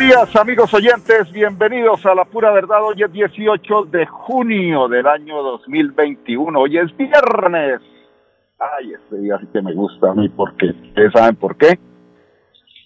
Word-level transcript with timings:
Días, 0.00 0.34
amigos 0.34 0.72
oyentes. 0.72 1.30
Bienvenidos 1.30 2.06
a 2.06 2.14
La 2.14 2.24
Pura 2.24 2.50
Verdad. 2.52 2.82
Hoy 2.82 3.02
es 3.02 3.12
18 3.12 3.84
de 3.90 4.06
junio 4.06 4.88
del 4.88 5.06
año 5.06 5.42
2021. 5.42 6.58
Hoy 6.58 6.78
es 6.78 6.96
viernes. 6.96 7.82
Ay, 8.58 8.94
este 8.94 9.18
día 9.18 9.36
sí 9.38 9.46
que 9.52 9.60
me 9.60 9.74
gusta 9.74 10.10
a 10.10 10.14
mí 10.14 10.30
porque 10.30 10.68
ustedes 10.68 11.12
saben 11.12 11.36
por 11.36 11.54
qué. 11.58 11.78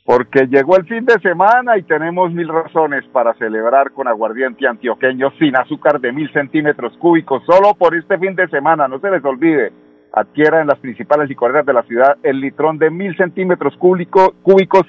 Porque 0.05 0.49
llegó 0.49 0.77
el 0.77 0.87
fin 0.87 1.05
de 1.05 1.21
semana 1.21 1.79
y 1.79 1.85
tenemos 1.85 2.33
mil 2.33 2.49
razones 2.49 3.05
para 3.13 3.33
celebrar 3.35 3.93
con 3.93 4.09
aguardiente 4.09 4.67
antioqueño 4.67 5.31
sin 5.39 5.55
azúcar 5.57 6.01
de 6.01 6.11
mil 6.11 6.33
centímetros 6.33 6.97
cúbicos. 6.99 7.45
Solo 7.47 7.75
por 7.75 7.95
este 7.95 8.19
fin 8.19 8.35
de 8.35 8.49
semana, 8.49 8.89
no 8.89 8.99
se 8.99 9.13
les 9.13 9.25
olvide. 9.25 9.73
Adquiera 10.13 10.63
en 10.63 10.67
las 10.67 10.81
principales 10.81 11.29
licoreras 11.29 11.65
de 11.65 11.75
la 11.75 11.85
ciudad 11.85 12.17
el 12.25 12.41
litrón 12.41 12.79
de 12.79 12.91
mil 12.91 13.17
centímetros 13.17 13.77
cúbicos 13.77 14.87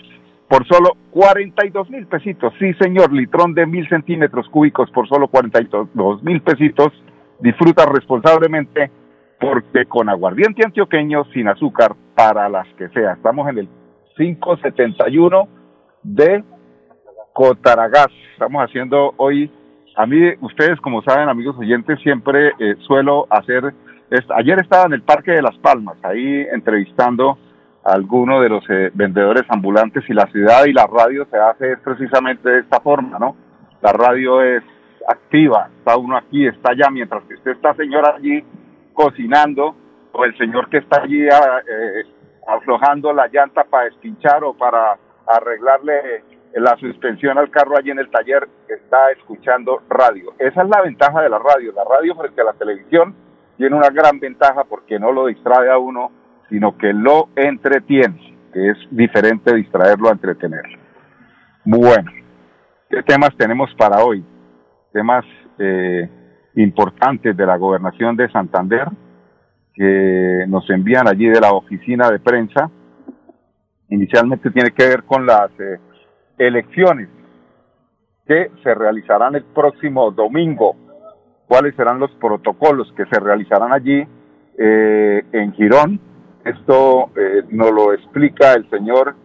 por 0.48 0.68
solo 0.68 0.92
42 1.12 1.90
mil 1.90 2.06
pesitos. 2.08 2.54
Sí, 2.60 2.74
señor, 2.76 3.12
litrón 3.12 3.54
de 3.54 3.66
mil 3.66 3.88
centímetros 3.90 4.48
cúbicos 4.50 4.90
por 4.92 5.08
solo 5.08 5.28
42 5.28 6.24
mil 6.24 6.42
pesitos. 6.42 6.94
Disfruta 7.40 7.86
responsablemente 7.86 8.92
porque 9.40 9.86
con 9.86 10.10
aguardiente 10.10 10.64
antioqueño 10.66 11.26
sin 11.34 11.48
azúcar 11.48 11.96
para 12.16 12.48
las 12.50 12.68
que 12.76 12.90
sea. 12.90 13.14
Estamos 13.14 13.50
en 13.50 13.60
el 13.60 13.70
571 14.18 15.48
de 16.04 16.44
Cotaragás. 17.34 18.08
Estamos 18.34 18.64
haciendo 18.64 19.14
hoy, 19.18 19.52
a 19.96 20.06
mí, 20.06 20.34
ustedes 20.42 20.80
como 20.80 21.02
saben, 21.02 21.28
amigos 21.28 21.58
oyentes, 21.58 22.00
siempre 22.02 22.54
eh, 22.60 22.76
suelo 22.88 23.28
hacer, 23.30 23.74
ayer 24.36 24.60
estaba 24.60 24.86
en 24.86 24.94
el 24.94 25.02
Parque 25.02 25.32
de 25.32 25.42
las 25.42 25.58
Palmas, 25.58 25.98
ahí 26.04 26.46
entrevistando 26.52 27.38
alguno 27.86 28.42
de 28.42 28.50
los 28.50 28.68
eh, 28.70 28.90
vendedores 28.94 29.44
ambulantes 29.48 30.04
y 30.10 30.14
la 30.14 30.26
ciudad 30.28 30.66
y 30.66 30.74
la 30.74 30.88
radio 30.88 31.26
se 31.30 31.38
hace 31.38 31.78
precisamente 31.78 32.50
de 32.50 32.60
esta 32.62 32.80
forma, 32.80 33.20
¿no? 33.20 33.36
La 33.82 33.94
radio 33.94 34.42
es 34.42 34.64
activa, 35.08 35.70
está 35.78 35.96
uno 35.96 36.18
aquí, 36.18 36.48
está 36.48 36.72
allá, 36.72 36.90
mientras 36.90 37.24
que 37.26 37.36
usted 37.36 37.52
está, 37.52 37.76
señor, 37.76 38.04
allí 38.08 38.44
cocinando, 38.92 39.76
o 40.12 40.26
el 40.26 40.36
señor 40.38 40.68
que 40.70 40.78
está 40.78 41.04
allí 41.04 41.28
ah, 41.30 41.62
eh, 41.70 42.04
aflojando 42.48 43.14
la 43.14 43.28
llanta 43.28 43.64
para 43.66 43.86
despinchar 43.86 44.44
o 44.44 44.56
para 44.56 44.98
arreglarle 45.28 46.24
la 46.54 46.76
suspensión 46.78 47.38
al 47.38 47.52
carro 47.52 47.78
allí 47.78 47.92
en 47.92 48.00
el 48.00 48.10
taller, 48.10 48.48
está 48.68 49.12
escuchando 49.12 49.82
radio. 49.90 50.34
Esa 50.40 50.64
es 50.64 50.70
la 50.70 50.82
ventaja 50.82 51.22
de 51.22 51.30
la 51.30 51.38
radio. 51.38 51.72
La 51.74 51.84
radio 51.84 52.16
frente 52.16 52.42
a 52.42 52.46
la 52.46 52.54
televisión 52.54 53.14
tiene 53.58 53.76
una 53.76 53.90
gran 53.90 54.20
ventaja 54.20 54.64
porque 54.64 54.98
no 54.98 55.12
lo 55.12 55.28
distrae 55.28 55.70
a 55.70 55.78
uno 55.78 56.12
sino 56.50 56.78
que 56.78 56.94
lo 56.94 57.30
entretiene, 57.36 58.36
que 58.54 58.70
es 58.70 58.78
diferente 58.92 59.56
distraerlo 59.56 60.10
a 60.10 60.14
entretenerlo. 60.14 60.78
Bueno, 61.66 62.12
¿qué 62.90 63.02
temas 63.04 63.36
tenemos 63.38 63.74
para 63.76 64.04
hoy? 64.04 64.24
Temas 64.94 65.26
eh, 65.58 66.10
importantes 66.56 67.36
de 67.36 67.46
la 67.46 67.58
gobernación 67.58 68.16
de 68.16 68.30
Santander 68.32 68.88
que 69.74 70.46
nos 70.48 70.70
envían 70.70 71.08
allí 71.08 71.28
de 71.28 71.42
la 71.42 71.52
oficina 71.52 72.10
de 72.10 72.20
prensa. 72.20 72.72
Inicialmente 73.90 74.50
tiene 74.52 74.72
que 74.72 74.88
ver 74.88 75.04
con 75.04 75.26
las 75.26 75.52
eh, 75.60 75.80
elecciones 76.38 77.10
que 78.26 78.52
se 78.64 78.74
realizarán 78.74 79.36
el 79.36 79.44
próximo 79.44 80.12
domingo. 80.12 80.76
¿Cuáles 81.48 81.76
serán 81.76 82.00
los 82.00 82.12
protocolos 82.12 82.92
que 82.96 83.06
se 83.06 83.20
realizarán 83.20 83.72
allí 83.72 84.08
eh, 84.58 85.24
en 85.32 85.54
Girón? 85.54 86.00
Esto 86.46 87.10
eh, 87.18 87.42
nos 87.50 87.72
lo 87.72 87.92
explica 87.92 88.54
el 88.54 88.70
señor 88.70 89.16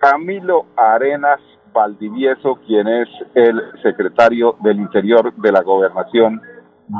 Camilo 0.00 0.66
Arenas 0.76 1.40
Valdivieso, 1.74 2.60
quien 2.64 2.86
es 2.86 3.08
el 3.34 3.60
secretario 3.82 4.56
del 4.62 4.78
Interior 4.78 5.34
de 5.36 5.52
la 5.52 5.62
Gobernación 5.62 6.40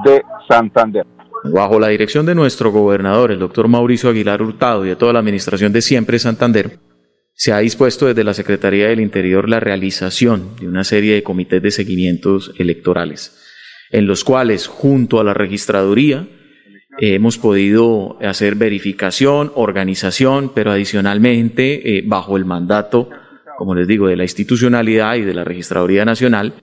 de 0.04 0.24
Santander. 0.48 1.06
Bajo 1.44 1.78
la 1.78 1.88
dirección 1.88 2.26
de 2.26 2.34
nuestro 2.34 2.72
gobernador, 2.72 3.30
el 3.30 3.38
doctor 3.38 3.68
Mauricio 3.68 4.10
Aguilar 4.10 4.42
Hurtado 4.42 4.84
y 4.84 4.88
de 4.88 4.96
toda 4.96 5.12
la 5.12 5.20
administración 5.20 5.72
de 5.72 5.82
Siempre 5.82 6.18
Santander, 6.18 6.78
se 7.32 7.52
ha 7.52 7.58
dispuesto 7.58 8.06
desde 8.06 8.24
la 8.24 8.34
Secretaría 8.34 8.88
del 8.88 9.00
Interior 9.00 9.48
la 9.48 9.60
realización 9.60 10.56
de 10.60 10.68
una 10.68 10.84
serie 10.84 11.14
de 11.14 11.22
comités 11.22 11.62
de 11.62 11.70
seguimientos 11.70 12.52
electorales, 12.58 13.40
en 13.90 14.06
los 14.06 14.24
cuales, 14.24 14.66
junto 14.66 15.20
a 15.20 15.24
la 15.24 15.32
registraduría, 15.32 16.28
hemos 17.00 17.38
podido 17.38 18.19
hacer 18.21 18.55
verificación, 18.55 19.53
organización, 19.55 20.53
pero 20.55 20.71
adicionalmente, 20.71 21.99
eh, 21.99 22.03
bajo 22.05 22.37
el 22.37 22.44
mandato, 22.44 23.09
como 23.56 23.75
les 23.75 23.88
digo, 23.88 24.09
de 24.09 24.16
la 24.16 24.25
institucionalidad 24.25 25.16
y 25.16 25.22
de 25.22 25.34
la 25.34 25.44
Registraduría 25.44 26.05
Nacional, 26.05 26.55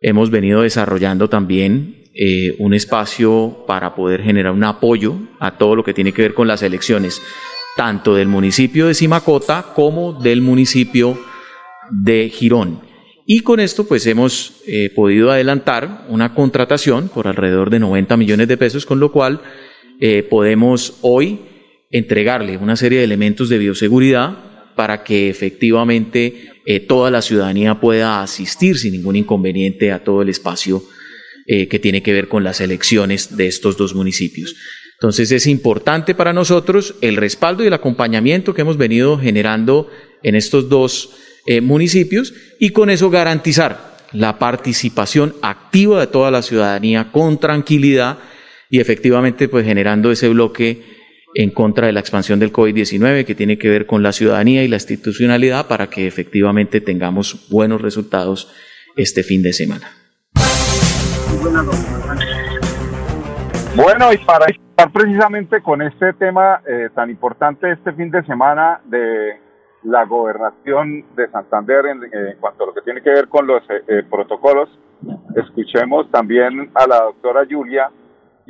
hemos 0.00 0.30
venido 0.30 0.62
desarrollando 0.62 1.28
también 1.28 2.04
eh, 2.14 2.56
un 2.58 2.74
espacio 2.74 3.64
para 3.66 3.94
poder 3.94 4.22
generar 4.22 4.52
un 4.52 4.64
apoyo 4.64 5.16
a 5.38 5.56
todo 5.56 5.76
lo 5.76 5.84
que 5.84 5.94
tiene 5.94 6.12
que 6.12 6.22
ver 6.22 6.34
con 6.34 6.48
las 6.48 6.62
elecciones, 6.62 7.22
tanto 7.76 8.14
del 8.14 8.28
municipio 8.28 8.86
de 8.86 8.94
Simacota 8.94 9.66
como 9.74 10.12
del 10.12 10.42
municipio 10.42 11.18
de 11.90 12.28
Girón. 12.28 12.80
Y 13.24 13.40
con 13.40 13.60
esto 13.60 13.86
pues 13.86 14.06
hemos 14.06 14.60
eh, 14.66 14.90
podido 14.94 15.30
adelantar 15.30 16.04
una 16.08 16.34
contratación 16.34 17.08
por 17.08 17.28
alrededor 17.28 17.70
de 17.70 17.78
90 17.78 18.16
millones 18.16 18.48
de 18.48 18.56
pesos, 18.56 18.84
con 18.84 18.98
lo 18.98 19.12
cual 19.12 19.40
eh, 20.02 20.22
podemos 20.22 20.94
hoy 21.02 21.40
entregarle 21.90 22.56
una 22.56 22.74
serie 22.76 22.98
de 22.98 23.04
elementos 23.04 23.50
de 23.50 23.58
bioseguridad 23.58 24.74
para 24.74 25.04
que 25.04 25.28
efectivamente 25.28 26.52
eh, 26.64 26.80
toda 26.80 27.10
la 27.10 27.20
ciudadanía 27.20 27.80
pueda 27.80 28.22
asistir 28.22 28.78
sin 28.78 28.92
ningún 28.92 29.16
inconveniente 29.16 29.92
a 29.92 30.02
todo 30.02 30.22
el 30.22 30.30
espacio 30.30 30.82
eh, 31.46 31.68
que 31.68 31.78
tiene 31.78 32.02
que 32.02 32.14
ver 32.14 32.28
con 32.28 32.44
las 32.44 32.62
elecciones 32.62 33.36
de 33.36 33.46
estos 33.46 33.76
dos 33.76 33.94
municipios. 33.94 34.56
Entonces 34.94 35.32
es 35.32 35.46
importante 35.46 36.14
para 36.14 36.32
nosotros 36.32 36.94
el 37.02 37.16
respaldo 37.16 37.62
y 37.62 37.66
el 37.66 37.74
acompañamiento 37.74 38.54
que 38.54 38.62
hemos 38.62 38.78
venido 38.78 39.18
generando 39.18 39.90
en 40.22 40.34
estos 40.34 40.68
dos 40.68 41.10
municipios 41.62 42.34
y 42.60 42.70
con 42.70 42.90
eso 42.90 43.10
garantizar 43.10 43.96
la 44.12 44.38
participación 44.38 45.34
activa 45.40 46.00
de 46.00 46.06
toda 46.06 46.30
la 46.30 46.42
ciudadanía 46.42 47.10
con 47.10 47.40
tranquilidad 47.40 48.18
y 48.70 48.80
efectivamente 48.80 49.48
pues 49.48 49.66
generando 49.66 50.12
ese 50.12 50.28
bloque 50.28 50.82
en 51.34 51.50
contra 51.50 51.86
de 51.86 51.92
la 51.92 52.00
expansión 52.00 52.38
del 52.40 52.52
COVID-19 52.52 53.24
que 53.24 53.34
tiene 53.34 53.58
que 53.58 53.68
ver 53.68 53.86
con 53.86 54.02
la 54.02 54.12
ciudadanía 54.12 54.64
y 54.64 54.68
la 54.68 54.76
institucionalidad 54.76 55.68
para 55.68 55.88
que 55.88 56.06
efectivamente 56.06 56.80
tengamos 56.80 57.48
buenos 57.50 57.82
resultados 57.82 58.52
este 58.96 59.22
fin 59.22 59.42
de 59.42 59.52
semana. 59.52 59.88
Bueno, 63.76 64.12
y 64.12 64.18
para 64.18 64.46
estar 64.46 64.92
precisamente 64.92 65.62
con 65.62 65.82
este 65.82 66.12
tema 66.14 66.60
eh, 66.66 66.88
tan 66.94 67.10
importante 67.10 67.70
este 67.72 67.92
fin 67.92 68.10
de 68.10 68.24
semana 68.24 68.80
de 68.84 69.38
la 69.84 70.04
gobernación 70.04 71.04
de 71.16 71.28
Santander 71.30 71.86
en, 71.86 72.00
cuanto 72.40 72.64
a 72.64 72.66
lo 72.66 72.74
que 72.74 72.82
tiene 72.82 73.00
que 73.00 73.10
ver 73.10 73.28
con 73.28 73.46
los 73.46 73.62
eh, 73.70 73.82
eh, 73.88 74.02
protocolos, 74.10 74.68
escuchemos 75.36 76.10
también 76.10 76.70
a 76.74 76.86
la 76.86 77.02
doctora 77.02 77.46
Julia 77.48 77.90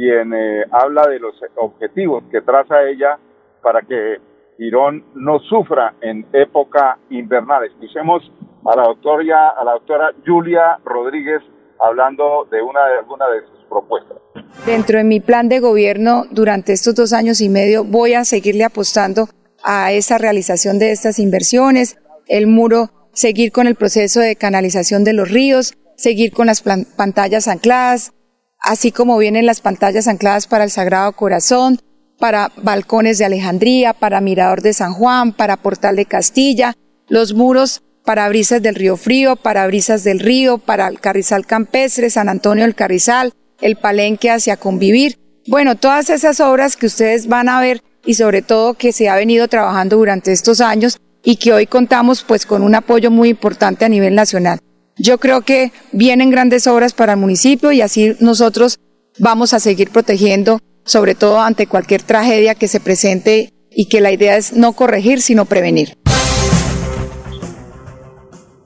quien 0.00 0.32
eh, 0.32 0.64
habla 0.70 1.06
de 1.06 1.18
los 1.18 1.34
objetivos 1.56 2.24
que 2.30 2.40
traza 2.40 2.84
ella 2.84 3.18
para 3.62 3.82
que 3.82 4.16
Girón 4.56 5.04
no 5.14 5.40
sufra 5.40 5.94
en 6.00 6.26
época 6.32 6.98
invernal. 7.10 7.66
Escuchemos 7.66 8.22
a 8.64 8.76
la 8.76 8.84
doctora, 8.84 9.50
a 9.50 9.62
la 9.62 9.72
doctora 9.72 10.12
Julia 10.26 10.78
Rodríguez 10.86 11.42
hablando 11.78 12.48
de 12.50 12.62
una 12.62 12.86
de 12.86 12.98
alguna 12.98 13.26
de 13.28 13.40
sus 13.42 13.64
propuestas. 13.68 14.16
Dentro 14.64 14.96
de 14.96 15.04
mi 15.04 15.20
plan 15.20 15.50
de 15.50 15.60
gobierno 15.60 16.24
durante 16.30 16.72
estos 16.72 16.94
dos 16.94 17.12
años 17.12 17.42
y 17.42 17.50
medio 17.50 17.84
voy 17.84 18.14
a 18.14 18.24
seguirle 18.24 18.64
apostando 18.64 19.28
a 19.62 19.92
esa 19.92 20.16
realización 20.16 20.78
de 20.78 20.92
estas 20.92 21.18
inversiones, 21.18 21.98
el 22.26 22.46
muro, 22.46 22.88
seguir 23.12 23.52
con 23.52 23.66
el 23.66 23.74
proceso 23.74 24.20
de 24.20 24.34
canalización 24.34 25.04
de 25.04 25.12
los 25.12 25.30
ríos, 25.30 25.74
seguir 25.96 26.32
con 26.32 26.46
las 26.46 26.62
pantallas 26.62 27.48
ancladas, 27.48 28.14
así 28.60 28.92
como 28.92 29.18
vienen 29.18 29.46
las 29.46 29.60
pantallas 29.60 30.08
ancladas 30.08 30.46
para 30.46 30.64
el 30.64 30.70
Sagrado 30.70 31.12
Corazón, 31.12 31.80
para 32.18 32.52
balcones 32.56 33.18
de 33.18 33.24
Alejandría, 33.24 33.94
para 33.94 34.20
Mirador 34.20 34.62
de 34.62 34.74
San 34.74 34.92
Juan, 34.92 35.32
para 35.32 35.56
Portal 35.56 35.96
de 35.96 36.06
Castilla, 36.06 36.74
los 37.08 37.34
muros 37.34 37.82
parabrisas 38.04 38.62
del 38.62 38.74
Río 38.74 38.96
Frío, 38.96 39.36
parabrisas 39.36 40.04
del 40.04 40.20
Río, 40.20 40.58
para 40.58 40.86
el 40.88 41.00
Carrizal 41.00 41.46
Campestre, 41.46 42.10
San 42.10 42.28
Antonio 42.28 42.64
del 42.64 42.74
Carrizal, 42.74 43.32
el 43.60 43.76
Palenque 43.76 44.30
hacia 44.30 44.56
Convivir. 44.56 45.18
Bueno, 45.46 45.76
todas 45.76 46.10
esas 46.10 46.40
obras 46.40 46.76
que 46.76 46.86
ustedes 46.86 47.26
van 47.26 47.48
a 47.48 47.60
ver 47.60 47.82
y 48.04 48.14
sobre 48.14 48.42
todo 48.42 48.74
que 48.74 48.92
se 48.92 49.08
ha 49.08 49.16
venido 49.16 49.48
trabajando 49.48 49.96
durante 49.96 50.32
estos 50.32 50.60
años 50.60 50.98
y 51.22 51.36
que 51.36 51.52
hoy 51.52 51.66
contamos 51.66 52.22
pues 52.22 52.46
con 52.46 52.62
un 52.62 52.74
apoyo 52.74 53.10
muy 53.10 53.30
importante 53.30 53.84
a 53.84 53.88
nivel 53.88 54.14
nacional. 54.14 54.60
Yo 55.02 55.16
creo 55.16 55.40
que 55.40 55.72
vienen 55.92 56.28
grandes 56.28 56.66
obras 56.66 56.92
para 56.92 57.14
el 57.14 57.18
municipio 57.18 57.72
y 57.72 57.80
así 57.80 58.16
nosotros 58.20 58.78
vamos 59.18 59.54
a 59.54 59.58
seguir 59.58 59.90
protegiendo, 59.90 60.58
sobre 60.84 61.14
todo 61.14 61.40
ante 61.40 61.66
cualquier 61.66 62.02
tragedia 62.02 62.54
que 62.54 62.68
se 62.68 62.80
presente 62.80 63.48
y 63.70 63.88
que 63.88 64.02
la 64.02 64.12
idea 64.12 64.36
es 64.36 64.54
no 64.54 64.74
corregir, 64.74 65.20
sino 65.20 65.46
prevenir. 65.46 65.94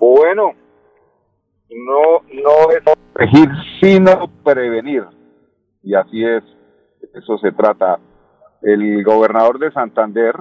Bueno, 0.00 0.54
no, 1.70 2.22
no 2.32 2.70
es 2.72 2.82
corregir, 3.12 3.48
sino 3.81 4.28
prevenir. 4.42 5.04
Y 5.84 5.94
así 5.94 6.25
es, 6.25 6.42
eso 7.14 7.38
se 7.38 7.52
trata. 7.52 8.00
El 8.60 9.04
gobernador 9.04 9.60
de 9.60 9.70
Santander, 9.70 10.34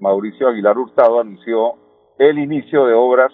Mauricio 0.00 0.48
Aguilar 0.48 0.76
Hurtado, 0.76 1.18
anunció 1.18 1.76
el 2.18 2.38
inicio 2.38 2.84
de 2.84 2.92
obras 2.92 3.32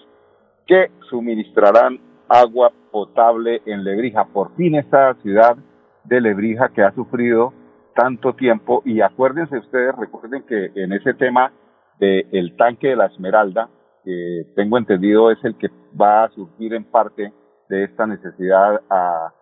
que 0.67 0.91
suministrarán 1.09 1.99
agua 2.27 2.71
potable 2.91 3.61
en 3.65 3.83
Lebrija. 3.83 4.25
Por 4.25 4.55
fin 4.55 4.75
esta 4.75 5.13
ciudad 5.21 5.57
de 6.03 6.21
Lebrija 6.21 6.69
que 6.69 6.83
ha 6.83 6.93
sufrido 6.93 7.53
tanto 7.95 8.33
tiempo 8.33 8.81
y 8.85 9.01
acuérdense 9.01 9.57
ustedes, 9.57 9.95
recuerden 9.95 10.43
que 10.43 10.71
en 10.75 10.93
ese 10.93 11.13
tema 11.13 11.51
del 11.99 12.55
tanque 12.55 12.89
de 12.89 12.95
la 12.95 13.07
Esmeralda, 13.07 13.69
que 14.03 14.43
tengo 14.55 14.77
entendido 14.77 15.31
es 15.31 15.43
el 15.43 15.57
que 15.57 15.69
va 15.99 16.25
a 16.25 16.29
surgir 16.29 16.73
en 16.73 16.83
parte 16.83 17.33
de 17.69 17.83
esta 17.85 18.05
necesidad 18.05 18.81
a 18.89 19.33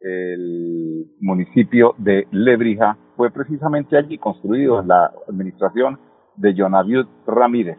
el 0.00 1.06
municipio 1.20 1.94
de 1.98 2.26
Lebrija, 2.30 2.96
fue 3.16 3.30
precisamente 3.30 3.96
allí 3.96 4.16
construido 4.16 4.82
la 4.82 5.12
administración 5.28 5.98
de 6.36 6.54
Jonaviud 6.54 7.06
Ramírez. 7.26 7.78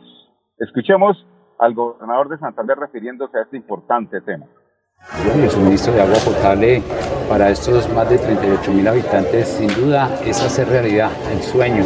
Escuchemos 0.59 1.25
al 1.59 1.73
gobernador 1.73 2.29
de 2.29 2.37
Santander 2.37 2.77
refiriéndose 2.77 3.37
a 3.37 3.41
este 3.43 3.57
importante 3.57 4.21
tema. 4.21 4.45
El 5.35 5.49
suministro 5.49 5.93
de 5.93 6.01
agua 6.01 6.17
potable 6.25 6.81
para 7.29 7.51
estos 7.51 7.87
más 7.93 8.09
de 8.09 8.17
38 8.17 8.71
mil 8.71 8.87
habitantes 8.87 9.47
sin 9.47 9.67
duda 9.75 10.09
es 10.25 10.41
hacer 10.41 10.67
realidad 10.67 11.11
el 11.31 11.43
sueño 11.43 11.85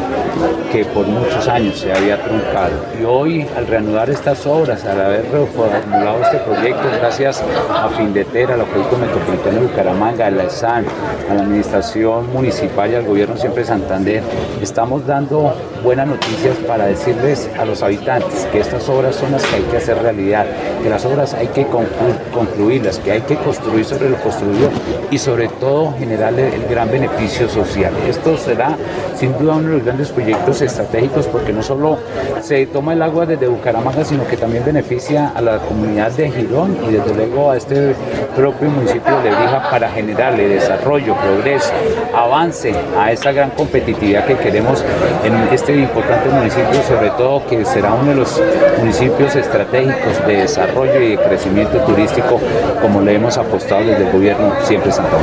que 0.71 0.85
por 0.85 1.05
muchos 1.05 1.47
años 1.49 1.77
se 1.77 1.91
había 1.91 2.23
truncado. 2.23 2.71
Y 2.99 3.03
hoy 3.03 3.45
al 3.55 3.67
reanudar 3.67 4.09
estas 4.09 4.47
obras, 4.47 4.85
al 4.85 5.01
haber 5.01 5.29
reformulado 5.29 6.21
este 6.23 6.37
proyecto, 6.37 6.83
gracias 6.97 7.43
a 7.69 7.89
Findetera, 7.89 8.53
al 8.53 8.61
Acueducto 8.61 8.97
Metropolitano 8.97 9.59
de 9.59 9.67
Bucaramanga, 9.67 10.27
a 10.27 10.31
la 10.31 10.43
ESAN, 10.45 10.85
a 11.29 11.33
la 11.33 11.41
Administración 11.41 12.31
Municipal 12.31 12.91
y 12.91 12.95
al 12.95 13.03
Gobierno 13.03 13.35
siempre 13.35 13.65
Santander, 13.65 14.23
estamos 14.61 15.05
dando 15.05 15.53
buenas 15.83 16.07
noticias 16.07 16.55
para 16.65 16.85
decirles 16.85 17.49
a 17.59 17.65
los 17.65 17.83
habitantes 17.83 18.47
que 18.51 18.59
estas 18.59 18.87
obras 18.87 19.15
son 19.15 19.33
las 19.33 19.43
que 19.43 19.57
hay 19.57 19.63
que 19.63 19.77
hacer 19.77 20.01
realidad, 20.01 20.45
que 20.81 20.89
las 20.89 21.05
obras 21.05 21.33
hay 21.33 21.47
que 21.47 21.67
concluirlas, 21.67 22.99
que 22.99 23.11
hay 23.11 23.21
que 23.21 23.35
construir 23.35 23.83
sobre 23.83 24.09
lo 24.09 24.17
construido 24.17 24.69
y 25.11 25.17
sobre 25.17 25.32
todo 25.59 25.94
generarle 25.97 26.53
el 26.53 26.65
gran 26.68 26.91
beneficio 26.91 27.50
social. 27.50 27.91
Esto 28.07 28.38
será 28.38 28.77
sin 29.15 29.38
duda 29.38 29.56
uno 29.56 29.69
de 29.69 29.74
los 29.75 29.83
grandes 29.83 30.09
proyectos 30.09 30.62
estratégicos 30.62 31.25
porque 31.27 31.51
no 31.51 31.63
solo 31.63 31.97
se 32.41 32.68
toma 32.68 32.94
el 32.94 33.01
agua 33.01 33.25
desde 33.25 33.47
Bucaramanga, 33.47 34.06
sino 34.06 34.27
que 34.27 34.38
también 34.38 34.63
beneficia 34.63 35.31
a 35.35 35.41
la 35.41 35.57
comunidad 35.57 36.12
de 36.12 36.30
Girón 36.30 36.77
y 36.88 36.94
desde 36.94 37.15
luego 37.15 37.51
a 37.51 37.57
este 37.57 37.95
propio 38.35 38.69
municipio 38.69 39.18
de 39.18 39.31
Lebrija 39.31 39.69
para 39.71 39.89
generarle 39.89 40.47
desarrollo, 40.47 41.15
progreso, 41.15 41.71
avance 42.15 42.74
a 42.97 43.12
esa 43.12 43.31
gran 43.31 43.50
competitividad 43.51 44.25
que 44.25 44.36
queremos 44.36 44.83
en 45.24 45.33
este 45.51 45.75
importante 45.75 46.29
municipio, 46.29 46.81
sobre 46.88 47.09
todo 47.12 47.45
que 47.47 47.65
será 47.65 47.94
uno 47.94 48.12
de 48.12 48.15
los 48.15 48.41
municipios 48.79 49.36
estratégicos 49.36 50.25
de 50.27 50.38
desarrollo 50.38 51.01
y 51.01 51.09
de 51.12 51.18
crecimiento 51.18 51.79
turístico 51.79 52.39
como 52.81 53.01
le 53.01 53.15
hemos 53.15 53.38
apostado 53.38 53.83
desde 53.83 54.06
el 54.06 54.12
gobierno 54.12 54.53
siempre 54.63 54.91
Santander. 54.91 55.22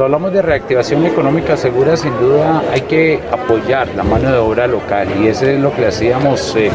Cuando 0.00 0.16
hablamos 0.16 0.32
de 0.32 0.40
reactivación 0.40 1.04
económica 1.04 1.58
segura, 1.58 1.94
sin 1.94 2.18
duda 2.18 2.62
hay 2.72 2.80
que 2.80 3.20
apoyar 3.30 3.86
la 3.94 4.02
mano 4.02 4.32
de 4.32 4.38
obra 4.38 4.66
local 4.66 5.06
y 5.22 5.26
eso 5.26 5.44
es 5.44 5.60
lo 5.60 5.74
que 5.74 5.82
le 5.82 5.88
hacíamos 5.88 6.56
eh, 6.56 6.70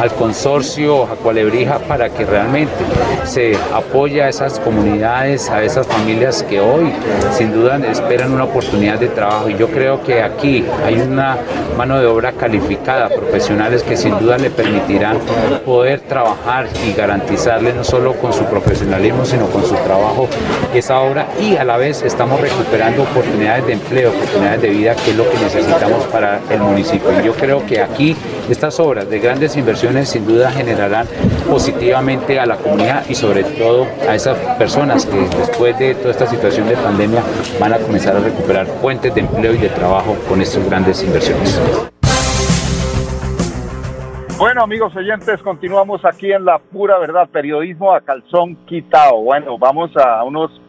al 0.00 0.10
consorcio 0.14 1.04
Acualebrija 1.04 1.78
para 1.80 2.08
que 2.08 2.24
realmente 2.24 2.72
se 3.24 3.54
apoye 3.74 4.22
a 4.22 4.30
esas 4.30 4.58
comunidades, 4.60 5.50
a 5.50 5.62
esas 5.62 5.86
familias 5.88 6.42
que 6.42 6.58
hoy 6.58 6.90
sin 7.32 7.52
duda 7.52 7.76
esperan 7.86 8.32
una 8.32 8.44
oportunidad 8.44 8.98
de 8.98 9.08
trabajo. 9.08 9.50
Y 9.50 9.58
yo 9.58 9.68
creo 9.68 10.02
que 10.02 10.22
aquí 10.22 10.64
hay 10.82 11.02
una 11.02 11.36
mano 11.76 12.00
de 12.00 12.06
obra 12.06 12.32
calificada, 12.32 13.10
profesionales 13.10 13.82
que 13.82 13.94
sin 13.94 14.18
duda 14.18 14.38
le 14.38 14.48
permitirán 14.48 15.18
poder 15.66 16.00
trabajar 16.00 16.66
y 16.88 16.94
garantizarle 16.94 17.74
no 17.74 17.84
solo 17.84 18.14
con 18.14 18.32
su 18.32 18.44
profesionalismo 18.44 19.26
sino 19.26 19.48
con 19.48 19.66
su 19.66 19.74
trabajo 19.74 20.28
esa 20.74 21.00
obra 21.00 21.26
y 21.38 21.56
a 21.56 21.64
la 21.64 21.76
vez 21.76 22.00
estamos 22.02 22.40
recuperando 22.40 22.69
oportunidades 23.00 23.66
de 23.66 23.72
empleo, 23.72 24.10
oportunidades 24.10 24.62
de 24.62 24.68
vida 24.70 24.94
que 24.94 25.10
es 25.10 25.16
lo 25.16 25.28
que 25.28 25.38
necesitamos 25.38 26.04
para 26.06 26.40
el 26.50 26.60
municipio. 26.60 27.08
Y 27.20 27.24
yo 27.24 27.34
creo 27.34 27.66
que 27.66 27.80
aquí 27.80 28.16
estas 28.48 28.78
obras 28.78 29.08
de 29.10 29.18
grandes 29.18 29.56
inversiones 29.56 30.08
sin 30.08 30.26
duda 30.26 30.50
generarán 30.50 31.06
positivamente 31.48 32.38
a 32.38 32.46
la 32.46 32.56
comunidad 32.56 33.04
y 33.08 33.14
sobre 33.14 33.42
todo 33.42 33.86
a 34.08 34.14
esas 34.14 34.36
personas 34.56 35.04
que 35.04 35.18
después 35.36 35.78
de 35.78 35.94
toda 35.96 36.10
esta 36.10 36.26
situación 36.26 36.68
de 36.68 36.76
pandemia 36.76 37.22
van 37.58 37.72
a 37.72 37.78
comenzar 37.78 38.16
a 38.16 38.20
recuperar 38.20 38.66
fuentes 38.66 39.14
de 39.14 39.20
empleo 39.22 39.54
y 39.54 39.58
de 39.58 39.68
trabajo 39.68 40.16
con 40.28 40.40
estas 40.40 40.64
grandes 40.66 41.02
inversiones. 41.02 41.60
Bueno, 44.38 44.62
amigos 44.62 44.94
oyentes, 44.96 45.42
continuamos 45.42 46.02
aquí 46.04 46.32
en 46.32 46.46
La 46.46 46.58
Pura 46.58 46.98
Verdad, 46.98 47.28
periodismo 47.30 47.92
a 47.92 48.00
calzón 48.00 48.56
quitado. 48.64 49.20
Bueno, 49.20 49.58
vamos 49.58 49.90
a 49.96 50.24
unos 50.24 50.59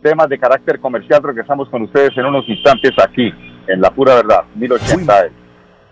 temas 0.00 0.28
de 0.28 0.38
carácter 0.38 0.80
comercial. 0.80 1.22
Regresamos 1.22 1.68
con 1.68 1.82
ustedes 1.82 2.16
en 2.16 2.26
unos 2.26 2.48
instantes 2.48 2.92
aquí 3.02 3.32
en 3.66 3.80
La 3.80 3.90
Pura 3.90 4.16
Verdad, 4.16 4.44
1080 4.54 5.39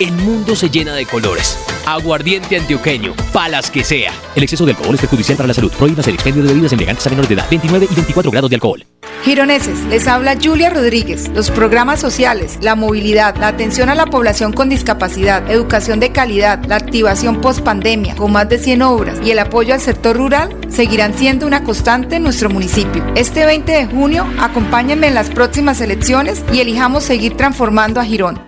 el 0.00 0.12
mundo 0.12 0.56
se 0.56 0.70
llena 0.70 0.94
de 0.94 1.04
colores. 1.04 1.58
Aguardiente 1.86 2.56
antioqueño, 2.56 3.14
palas 3.34 3.70
que 3.70 3.84
sea. 3.84 4.12
El 4.34 4.42
exceso 4.42 4.64
de 4.64 4.72
alcohol 4.72 4.94
es 4.94 5.00
perjudicial 5.02 5.36
para 5.36 5.46
la 5.48 5.54
salud. 5.54 5.70
Prohíbas 5.72 6.08
el 6.08 6.14
expendio 6.14 6.42
de 6.42 6.48
bebidas 6.48 6.72
embriagantes 6.72 7.06
a 7.06 7.10
menores 7.10 7.28
de 7.28 7.34
edad. 7.34 7.46
29 7.50 7.88
y 7.90 7.94
24 7.94 8.30
grados 8.30 8.48
de 8.48 8.56
alcohol. 8.56 8.84
Gironeses, 9.24 9.78
les 9.90 10.08
habla 10.08 10.38
Julia 10.42 10.70
Rodríguez. 10.70 11.28
Los 11.34 11.50
programas 11.50 12.00
sociales, 12.00 12.58
la 12.62 12.74
movilidad, 12.74 13.36
la 13.36 13.48
atención 13.48 13.90
a 13.90 13.94
la 13.94 14.06
población 14.06 14.54
con 14.54 14.70
discapacidad, 14.70 15.50
educación 15.50 16.00
de 16.00 16.12
calidad, 16.12 16.64
la 16.64 16.76
activación 16.76 17.42
post 17.42 17.60
pandemia 17.60 18.16
con 18.16 18.32
más 18.32 18.48
de 18.48 18.58
100 18.58 18.80
obras 18.80 19.18
y 19.22 19.32
el 19.32 19.38
apoyo 19.38 19.74
al 19.74 19.80
sector 19.80 20.16
rural 20.16 20.56
seguirán 20.70 21.12
siendo 21.12 21.46
una 21.46 21.62
constante 21.62 22.16
en 22.16 22.22
nuestro 22.22 22.48
municipio. 22.48 23.04
Este 23.14 23.44
20 23.44 23.70
de 23.70 23.86
junio, 23.86 24.26
acompáñenme 24.40 25.08
en 25.08 25.14
las 25.14 25.28
próximas 25.28 25.82
elecciones 25.82 26.42
y 26.50 26.60
elijamos 26.60 27.04
seguir 27.04 27.36
transformando 27.36 28.00
a 28.00 28.04
Girón. 28.06 28.40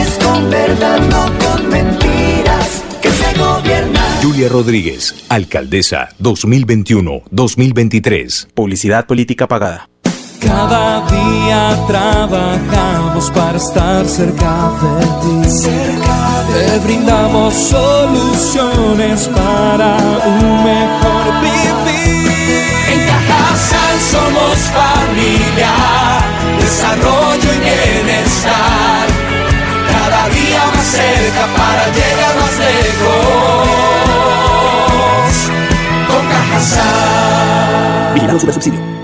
Es 0.00 0.18
con 0.24 0.50
verdad, 0.50 1.00
no 1.00 1.26
con 1.38 1.68
mentiras, 1.68 2.82
que 3.00 3.10
se 3.10 3.32
gobierna. 3.38 4.00
Julia 4.22 4.48
Rodríguez, 4.48 5.14
alcaldesa 5.28 6.08
2021-2023. 6.20 8.48
Publicidad 8.54 9.06
política 9.06 9.46
pagada. 9.48 9.88
Cada 10.40 11.06
día 11.06 11.78
trabajamos 11.86 13.30
para 13.30 13.56
estar 13.56 14.04
cerca 14.06 14.72
de 14.82 15.06
ti. 15.44 15.50
Cerca 15.50 16.44
Te 16.52 16.78
brindamos 16.84 17.54
soluciones 17.54 19.28
para 19.28 20.13
Cajasal. 38.34 38.40
Vigilado 38.40 38.40
Super 38.40 38.54
Subsidio. 38.54 39.03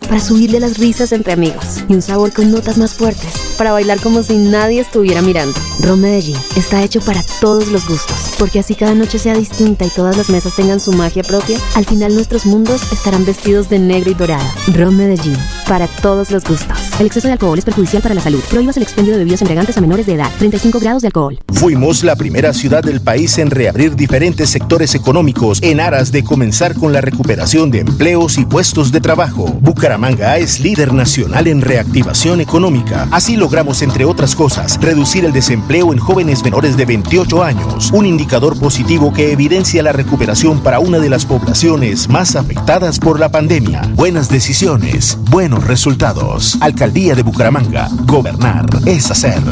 para 0.00 0.20
subirle 0.20 0.60
las 0.60 0.78
risas 0.78 1.12
entre 1.12 1.32
amigos 1.32 1.84
y 1.88 1.94
un 1.94 2.02
sabor 2.02 2.32
con 2.32 2.50
notas 2.50 2.78
más 2.78 2.94
fuertes 2.94 3.32
para 3.56 3.72
bailar 3.72 4.00
como 4.00 4.22
si 4.22 4.36
nadie 4.36 4.80
estuviera 4.80 5.22
mirando. 5.22 5.58
Ron 5.80 6.00
Medellín 6.00 6.36
está 6.56 6.82
hecho 6.82 7.00
para 7.00 7.22
todos 7.40 7.68
los 7.68 7.88
gustos, 7.88 8.34
porque 8.38 8.58
así 8.58 8.74
cada 8.74 8.94
noche 8.94 9.18
sea 9.18 9.34
distinta 9.34 9.84
y 9.84 9.90
todas 9.90 10.16
las 10.16 10.30
mesas 10.30 10.54
tengan 10.54 10.80
su 10.80 10.92
magia 10.92 11.22
propia, 11.22 11.58
al 11.74 11.84
final 11.84 12.14
nuestros 12.14 12.46
mundos 12.46 12.82
estarán 12.92 13.24
vestidos 13.24 13.68
de 13.68 13.78
negro 13.78 14.10
y 14.10 14.14
dorado. 14.14 14.46
Ron 14.74 14.96
Medellín, 14.96 15.36
para 15.68 15.86
todos 15.86 16.30
los 16.30 16.44
gustos. 16.44 16.78
El 16.98 17.06
exceso 17.06 17.28
de 17.28 17.32
alcohol 17.32 17.58
es 17.58 17.64
perjudicial 17.64 18.02
para 18.02 18.14
la 18.14 18.20
salud. 18.20 18.40
Prohíbas 18.50 18.76
el 18.76 18.82
expendio 18.82 19.12
de 19.12 19.18
bebidas 19.18 19.42
embriagantes 19.42 19.76
a 19.76 19.80
menores 19.80 20.06
de 20.06 20.14
edad. 20.14 20.30
35 20.38 20.78
grados 20.78 21.02
de 21.02 21.08
alcohol. 21.08 21.38
Fuimos 21.52 22.04
la 22.04 22.16
primera 22.16 22.52
ciudad 22.52 22.82
del 22.82 23.00
país 23.00 23.36
en 23.38 23.50
reabrir 23.50 23.96
diferentes 23.96 24.50
sectores 24.50 24.94
económicos 24.94 25.58
en 25.62 25.80
aras 25.80 26.12
de 26.12 26.24
comenzar 26.24 26.74
con 26.74 26.92
la 26.92 27.00
recuperación 27.00 27.70
de 27.70 27.80
empleos 27.80 28.38
y 28.38 28.44
puestos 28.44 28.92
de 28.92 29.00
trabajo. 29.00 29.46
Bucaramanga 29.60 30.38
es 30.38 30.60
líder 30.60 30.92
nacional 30.92 31.46
en 31.48 31.60
reactivación 31.60 32.40
económica. 32.40 33.08
Así 33.10 33.36
logramos, 33.36 33.82
entre 33.82 34.04
otras 34.04 34.34
cosas, 34.34 34.78
reducir 34.80 35.24
el 35.24 35.32
desempleo 35.32 35.92
en 35.92 35.98
jóvenes 35.98 36.42
menores 36.42 36.76
de 36.76 36.84
28 36.84 37.42
años, 37.42 37.90
un 37.92 38.06
indicador 38.06 38.58
positivo 38.58 39.12
que 39.12 39.32
evidencia 39.32 39.82
la 39.82 39.92
recuperación 39.92 40.60
para 40.60 40.78
una 40.78 40.98
de 40.98 41.10
las 41.10 41.26
poblaciones 41.26 42.08
más 42.08 42.36
afectadas 42.36 42.98
por 42.98 43.18
la 43.18 43.30
pandemia. 43.30 43.82
Buenas 43.94 44.28
decisiones, 44.28 45.18
buenos 45.30 45.55
resultados. 45.64 46.58
Alcaldía 46.60 47.14
de 47.14 47.22
Bucaramanga. 47.22 47.88
Gobernar 48.06 48.66
es 48.86 49.10
hacer. 49.10 49.42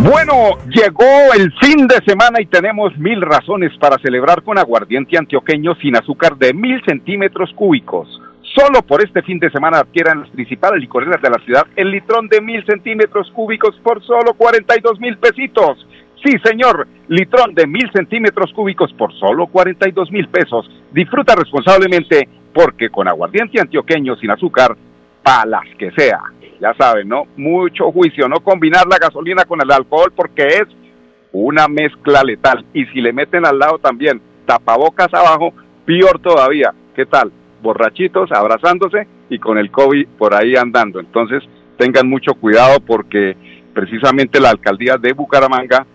Bueno, 0.00 0.58
llegó 0.70 1.32
el 1.36 1.52
fin 1.60 1.86
de 1.86 2.02
semana 2.06 2.40
y 2.40 2.46
tenemos 2.46 2.96
mil 2.96 3.20
razones 3.20 3.72
para 3.78 3.98
celebrar 3.98 4.42
con 4.42 4.58
aguardiente 4.58 5.18
antioqueño 5.18 5.74
sin 5.76 5.96
azúcar 5.96 6.36
de 6.36 6.54
mil 6.54 6.82
centímetros 6.84 7.50
cúbicos. 7.54 8.08
Solo 8.54 8.82
por 8.82 9.02
este 9.02 9.22
fin 9.22 9.38
de 9.38 9.50
semana 9.50 9.78
adquieran 9.80 10.20
las 10.20 10.30
principales 10.30 10.80
licoreras 10.80 11.20
de 11.20 11.30
la 11.30 11.38
ciudad 11.44 11.66
el 11.76 11.90
litrón 11.90 12.28
de 12.28 12.40
mil 12.40 12.64
centímetros 12.66 13.30
cúbicos 13.32 13.74
por 13.82 14.02
solo 14.04 14.34
42 14.34 15.00
mil 15.00 15.18
pesitos. 15.18 15.86
Sí, 16.24 16.32
señor, 16.42 16.88
litrón 17.08 17.54
de 17.54 17.66
mil 17.66 17.90
centímetros 17.92 18.52
cúbicos 18.54 18.92
por 18.94 19.12
solo 19.18 19.46
42 19.46 20.10
mil 20.10 20.28
pesos. 20.28 20.70
Disfruta 20.92 21.34
responsablemente 21.34 22.28
porque 22.52 22.88
con 22.88 23.08
aguardiente 23.08 23.60
antioqueño 23.60 24.16
sin 24.16 24.30
azúcar, 24.30 24.76
palas 25.22 25.64
que 25.78 25.90
sea 25.90 26.20
ya 26.60 26.74
saben, 26.74 27.08
¿no? 27.08 27.24
Mucho 27.36 27.90
juicio, 27.92 28.28
no 28.28 28.40
combinar 28.40 28.86
la 28.86 28.98
gasolina 28.98 29.44
con 29.44 29.60
el 29.60 29.70
alcohol 29.70 30.12
porque 30.14 30.46
es 30.46 30.66
una 31.32 31.68
mezcla 31.68 32.22
letal. 32.22 32.64
Y 32.72 32.86
si 32.86 33.00
le 33.00 33.12
meten 33.12 33.44
al 33.44 33.58
lado 33.58 33.78
también 33.78 34.20
tapabocas 34.46 35.12
abajo, 35.12 35.52
peor 35.84 36.20
todavía. 36.20 36.72
¿Qué 36.94 37.06
tal? 37.06 37.32
Borrachitos, 37.62 38.30
abrazándose 38.32 39.06
y 39.28 39.38
con 39.38 39.58
el 39.58 39.70
COVID 39.70 40.06
por 40.18 40.34
ahí 40.34 40.54
andando. 40.56 41.00
Entonces, 41.00 41.42
tengan 41.76 42.08
mucho 42.08 42.34
cuidado 42.34 42.80
porque 42.80 43.36
precisamente 43.74 44.40
la 44.40 44.50
alcaldía 44.50 44.96
de 44.96 45.12
Bucaramanga 45.12 45.86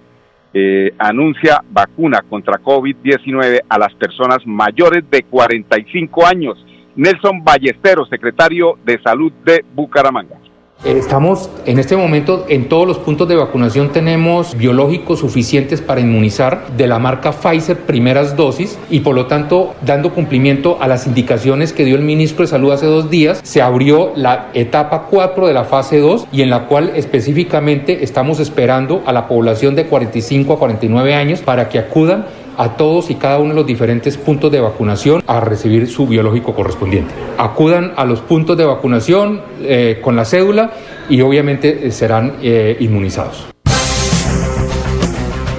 eh, 0.53 0.93
anuncia 0.97 1.63
vacuna 1.69 2.23
contra 2.27 2.59
COVID-19 2.59 3.61
a 3.69 3.77
las 3.77 3.93
personas 3.95 4.39
mayores 4.45 5.03
de 5.09 5.23
45 5.23 6.25
años. 6.25 6.65
Nelson 6.95 7.43
Ballesteros, 7.43 8.09
secretario 8.09 8.77
de 8.83 8.99
Salud 9.01 9.31
de 9.45 9.63
Bucaramanga. 9.73 10.37
Estamos 10.85 11.49
en 11.65 11.77
este 11.77 11.97
momento 11.97 12.45
en 12.47 12.69
todos 12.69 12.87
los 12.87 12.99
puntos 12.99 13.27
de 13.27 13.35
vacunación 13.35 13.91
tenemos 13.91 14.55
biológicos 14.55 15.19
suficientes 15.19 15.81
para 15.81 15.99
inmunizar 15.99 16.67
de 16.77 16.87
la 16.87 16.99
marca 16.99 17.33
Pfizer 17.33 17.79
primeras 17.79 18.37
dosis 18.37 18.79
y 18.89 19.01
por 19.01 19.13
lo 19.13 19.25
tanto 19.25 19.75
dando 19.81 20.13
cumplimiento 20.13 20.77
a 20.79 20.87
las 20.87 21.05
indicaciones 21.05 21.73
que 21.73 21.83
dio 21.83 21.97
el 21.97 22.03
ministro 22.03 22.45
de 22.45 22.47
Salud 22.47 22.71
hace 22.71 22.85
dos 22.85 23.09
días 23.09 23.41
se 23.43 23.61
abrió 23.61 24.13
la 24.15 24.51
etapa 24.53 25.07
4 25.11 25.47
de 25.47 25.53
la 25.53 25.65
fase 25.65 25.99
2 25.99 26.27
y 26.31 26.43
en 26.43 26.49
la 26.49 26.67
cual 26.67 26.93
específicamente 26.95 28.01
estamos 28.05 28.39
esperando 28.39 29.03
a 29.05 29.11
la 29.11 29.27
población 29.27 29.75
de 29.75 29.85
45 29.85 30.53
a 30.53 30.59
49 30.59 31.13
años 31.13 31.41
para 31.41 31.67
que 31.67 31.77
acudan 31.77 32.25
a 32.59 32.75
todos 32.75 33.09
y 33.09 33.15
cada 33.15 33.39
uno 33.39 33.51
de 33.51 33.55
los 33.55 33.65
diferentes 33.65 34.17
puntos 34.17 34.51
de 34.51 34.59
vacunación 34.59 35.23
a 35.27 35.39
recibir 35.39 35.87
su 35.87 36.05
biológico 36.05 36.53
correspondiente. 36.53 37.13
Acudan 37.37 37.93
a 37.95 38.03
los 38.03 38.19
puntos 38.19 38.57
de 38.57 38.65
vacunación 38.65 39.41
eh, 39.61 40.01
con 40.03 40.17
la 40.17 40.25
cédula 40.25 40.71
y 41.07 41.21
obviamente 41.21 41.87
eh, 41.87 41.91
serán 41.91 42.33
eh, 42.41 42.75
inmunizados. 42.81 43.49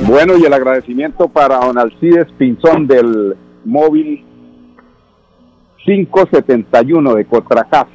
Bueno, 0.06 0.36
y 0.36 0.44
el 0.44 0.52
agradecimiento 0.52 1.28
para 1.28 1.56
don 1.60 1.78
Alcides 1.78 2.26
Pinzón 2.36 2.86
del 2.86 3.34
móvil 3.64 4.22
571 5.82 7.14
de 7.14 7.24
Cotragás, 7.24 7.86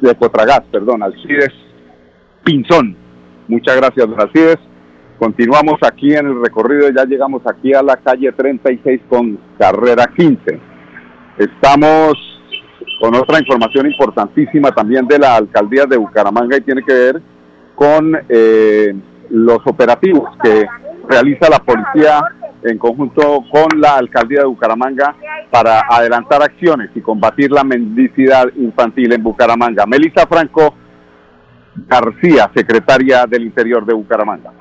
de 0.00 0.14
Cotragás, 0.14 0.62
perdón, 0.72 1.02
Alcides 1.02 1.52
Pinzón. 2.42 2.96
Muchas 3.46 3.76
gracias, 3.76 4.08
don 4.08 4.18
Alcides. 4.18 4.58
Continuamos 5.18 5.76
aquí 5.82 6.12
en 6.14 6.26
el 6.26 6.42
recorrido, 6.42 6.90
ya 6.90 7.04
llegamos 7.04 7.42
aquí 7.46 7.72
a 7.72 7.82
la 7.82 7.96
calle 7.96 8.32
36 8.32 9.00
con 9.08 9.38
carrera 9.58 10.10
15. 10.14 10.60
Estamos 11.38 12.14
con 13.00 13.14
otra 13.14 13.38
información 13.38 13.86
importantísima 13.86 14.72
también 14.72 15.06
de 15.06 15.18
la 15.18 15.36
alcaldía 15.36 15.86
de 15.86 15.96
Bucaramanga 15.96 16.58
y 16.58 16.60
tiene 16.60 16.82
que 16.82 16.92
ver 16.92 17.22
con 17.74 18.14
eh, 18.28 18.94
los 19.30 19.58
operativos 19.64 20.30
que 20.42 20.66
realiza 21.08 21.48
la 21.48 21.60
policía 21.60 22.20
en 22.62 22.78
conjunto 22.78 23.44
con 23.50 23.80
la 23.80 23.96
alcaldía 23.96 24.40
de 24.40 24.46
Bucaramanga 24.46 25.14
para 25.50 25.82
adelantar 25.88 26.42
acciones 26.42 26.90
y 26.94 27.00
combatir 27.00 27.50
la 27.52 27.64
mendicidad 27.64 28.46
infantil 28.56 29.12
en 29.12 29.22
Bucaramanga. 29.22 29.86
Melissa 29.86 30.26
Franco 30.26 30.74
García, 31.88 32.50
secretaria 32.54 33.26
del 33.26 33.44
Interior 33.44 33.84
de 33.86 33.94
Bucaramanga. 33.94 34.52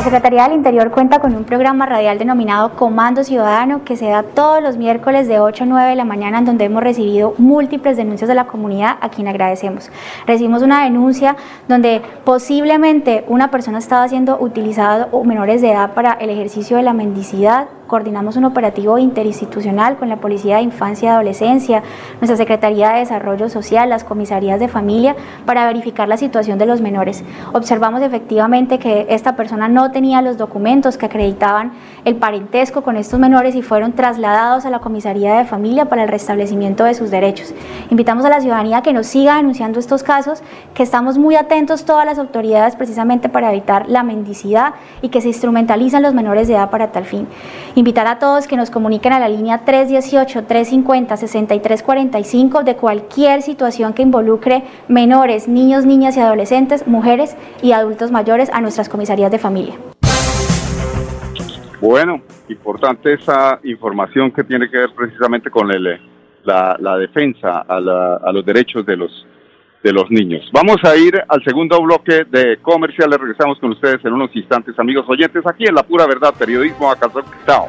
La 0.00 0.04
Secretaría 0.04 0.44
del 0.44 0.54
Interior 0.54 0.90
cuenta 0.90 1.18
con 1.18 1.36
un 1.36 1.44
programa 1.44 1.84
radial 1.84 2.18
denominado 2.18 2.74
Comando 2.74 3.22
Ciudadano 3.22 3.84
que 3.84 3.98
se 3.98 4.06
da 4.06 4.22
todos 4.22 4.62
los 4.62 4.78
miércoles 4.78 5.28
de 5.28 5.40
8 5.40 5.64
a 5.64 5.66
9 5.66 5.90
de 5.90 5.94
la 5.94 6.06
mañana 6.06 6.38
en 6.38 6.46
donde 6.46 6.64
hemos 6.64 6.82
recibido 6.82 7.34
múltiples 7.36 7.98
denuncias 7.98 8.26
de 8.26 8.34
la 8.34 8.46
comunidad 8.46 8.96
a 9.02 9.10
quien 9.10 9.28
agradecemos. 9.28 9.90
Recibimos 10.26 10.62
una 10.62 10.84
denuncia 10.84 11.36
donde 11.68 12.00
posiblemente 12.24 13.26
una 13.28 13.50
persona 13.50 13.76
estaba 13.76 14.08
siendo 14.08 14.38
utilizada 14.40 15.08
o 15.12 15.22
menores 15.22 15.60
de 15.60 15.72
edad 15.72 15.92
para 15.92 16.14
el 16.14 16.30
ejercicio 16.30 16.78
de 16.78 16.82
la 16.82 16.94
mendicidad 16.94 17.66
coordinamos 17.90 18.36
un 18.36 18.44
operativo 18.44 18.98
interinstitucional 18.98 19.96
con 19.96 20.08
la 20.08 20.18
Policía 20.18 20.58
de 20.58 20.62
Infancia 20.62 21.06
y 21.06 21.10
Adolescencia, 21.10 21.82
nuestra 22.20 22.36
Secretaría 22.36 22.90
de 22.90 23.00
Desarrollo 23.00 23.48
Social, 23.48 23.90
las 23.90 24.04
comisarías 24.04 24.60
de 24.60 24.68
familia, 24.68 25.16
para 25.44 25.66
verificar 25.66 26.06
la 26.06 26.16
situación 26.16 26.56
de 26.56 26.66
los 26.66 26.80
menores. 26.80 27.24
Observamos 27.52 28.00
efectivamente 28.02 28.78
que 28.78 29.06
esta 29.10 29.34
persona 29.34 29.66
no 29.68 29.90
tenía 29.90 30.22
los 30.22 30.38
documentos 30.38 30.96
que 30.96 31.06
acreditaban 31.06 31.72
el 32.04 32.14
parentesco 32.14 32.82
con 32.82 32.96
estos 32.96 33.18
menores 33.18 33.56
y 33.56 33.62
fueron 33.62 33.92
trasladados 33.94 34.66
a 34.66 34.70
la 34.70 34.78
comisaría 34.78 35.34
de 35.34 35.44
familia 35.44 35.86
para 35.86 36.04
el 36.04 36.08
restablecimiento 36.08 36.84
de 36.84 36.94
sus 36.94 37.10
derechos. 37.10 37.52
Invitamos 37.90 38.24
a 38.24 38.28
la 38.28 38.40
ciudadanía 38.40 38.82
que 38.82 38.92
nos 38.92 39.08
siga 39.08 39.34
denunciando 39.34 39.80
estos 39.80 40.04
casos, 40.04 40.44
que 40.74 40.84
estamos 40.84 41.18
muy 41.18 41.34
atentos 41.34 41.84
todas 41.84 42.06
las 42.06 42.20
autoridades 42.20 42.76
precisamente 42.76 43.28
para 43.28 43.50
evitar 43.50 43.88
la 43.88 44.04
mendicidad 44.04 44.74
y 45.02 45.08
que 45.08 45.20
se 45.20 45.26
instrumentalizan 45.26 46.04
los 46.04 46.14
menores 46.14 46.46
de 46.46 46.54
edad 46.54 46.70
para 46.70 46.92
tal 46.92 47.04
fin. 47.04 47.26
Invitar 47.80 48.06
a 48.08 48.18
todos 48.18 48.46
que 48.46 48.58
nos 48.58 48.70
comuniquen 48.70 49.14
a 49.14 49.18
la 49.18 49.30
línea 49.30 49.64
318-350-6345 49.64 52.62
de 52.62 52.76
cualquier 52.76 53.40
situación 53.40 53.94
que 53.94 54.02
involucre 54.02 54.64
menores, 54.88 55.48
niños, 55.48 55.86
niñas 55.86 56.14
y 56.18 56.20
adolescentes, 56.20 56.86
mujeres 56.86 57.38
y 57.62 57.72
adultos 57.72 58.10
mayores 58.10 58.50
a 58.52 58.60
nuestras 58.60 58.90
comisarías 58.90 59.30
de 59.30 59.38
familia. 59.38 59.76
Bueno, 61.80 62.20
importante 62.50 63.14
esa 63.14 63.58
información 63.64 64.30
que 64.30 64.44
tiene 64.44 64.68
que 64.68 64.76
ver 64.76 64.90
precisamente 64.94 65.48
con 65.48 65.70
el, 65.70 65.98
la, 66.44 66.76
la 66.78 66.98
defensa 66.98 67.60
a, 67.60 67.80
la, 67.80 68.16
a 68.16 68.30
los 68.30 68.44
derechos 68.44 68.84
de 68.84 68.98
los 68.98 69.26
de 69.82 69.92
los 69.92 70.10
niños. 70.10 70.48
Vamos 70.52 70.76
a 70.84 70.96
ir 70.96 71.20
al 71.28 71.42
segundo 71.44 71.80
bloque 71.80 72.24
de 72.24 72.58
comerciales. 72.58 73.18
Regresamos 73.18 73.58
con 73.58 73.72
ustedes 73.72 74.04
en 74.04 74.12
unos 74.12 74.34
instantes, 74.34 74.78
amigos 74.78 75.06
oyentes, 75.08 75.42
aquí 75.46 75.64
en 75.66 75.74
La 75.74 75.82
Pura 75.82 76.06
Verdad, 76.06 76.34
Periodismo 76.38 76.90
a 76.90 76.96
Chao. 77.46 77.68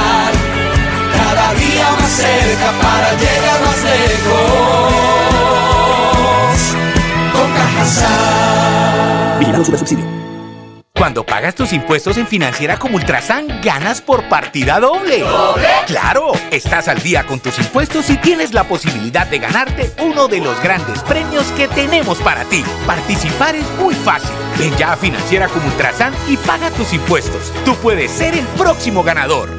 Cerca 2.21 2.71
para 2.81 3.13
llegar 3.13 3.61
más 3.65 3.83
lejos. 3.83 4.91
Con 7.33 7.53
Cajasal. 7.53 9.39
Vigilado 9.39 9.65
Super 9.65 9.79
Subsidio. 9.79 10.21
Cuando 10.93 11.25
pagas 11.25 11.55
tus 11.55 11.73
impuestos 11.73 12.17
en 12.17 12.27
Financiera 12.27 12.77
como 12.77 12.97
Ultrasan, 12.97 13.61
ganas 13.63 14.01
por 14.01 14.29
partida 14.29 14.79
doble. 14.79 15.21
¿Doble? 15.21 15.67
¡Claro! 15.87 16.31
Estás 16.51 16.87
al 16.87 17.01
día 17.01 17.25
con 17.25 17.39
tus 17.39 17.57
impuestos 17.57 18.07
y 18.11 18.17
tienes 18.17 18.53
la 18.53 18.65
posibilidad 18.65 19.25
de 19.25 19.39
ganarte 19.39 19.91
uno 20.03 20.27
de 20.27 20.41
los 20.41 20.61
grandes 20.61 21.01
premios 21.01 21.47
que 21.53 21.67
tenemos 21.67 22.19
para 22.19 22.43
ti. 22.43 22.63
Participar 22.85 23.55
es 23.55 23.65
muy 23.79 23.95
fácil. 23.95 24.29
Ven 24.61 24.77
ya 24.77 24.93
a 24.93 24.95
Financiera 24.95 25.47
como 25.47 25.65
Ultrasan 25.65 26.13
y 26.29 26.37
paga 26.37 26.69
tus 26.69 26.93
impuestos. 26.93 27.51
Tú 27.65 27.73
puedes 27.77 28.11
ser 28.11 28.35
el 28.35 28.45
próximo 28.59 29.01
ganador. 29.01 29.49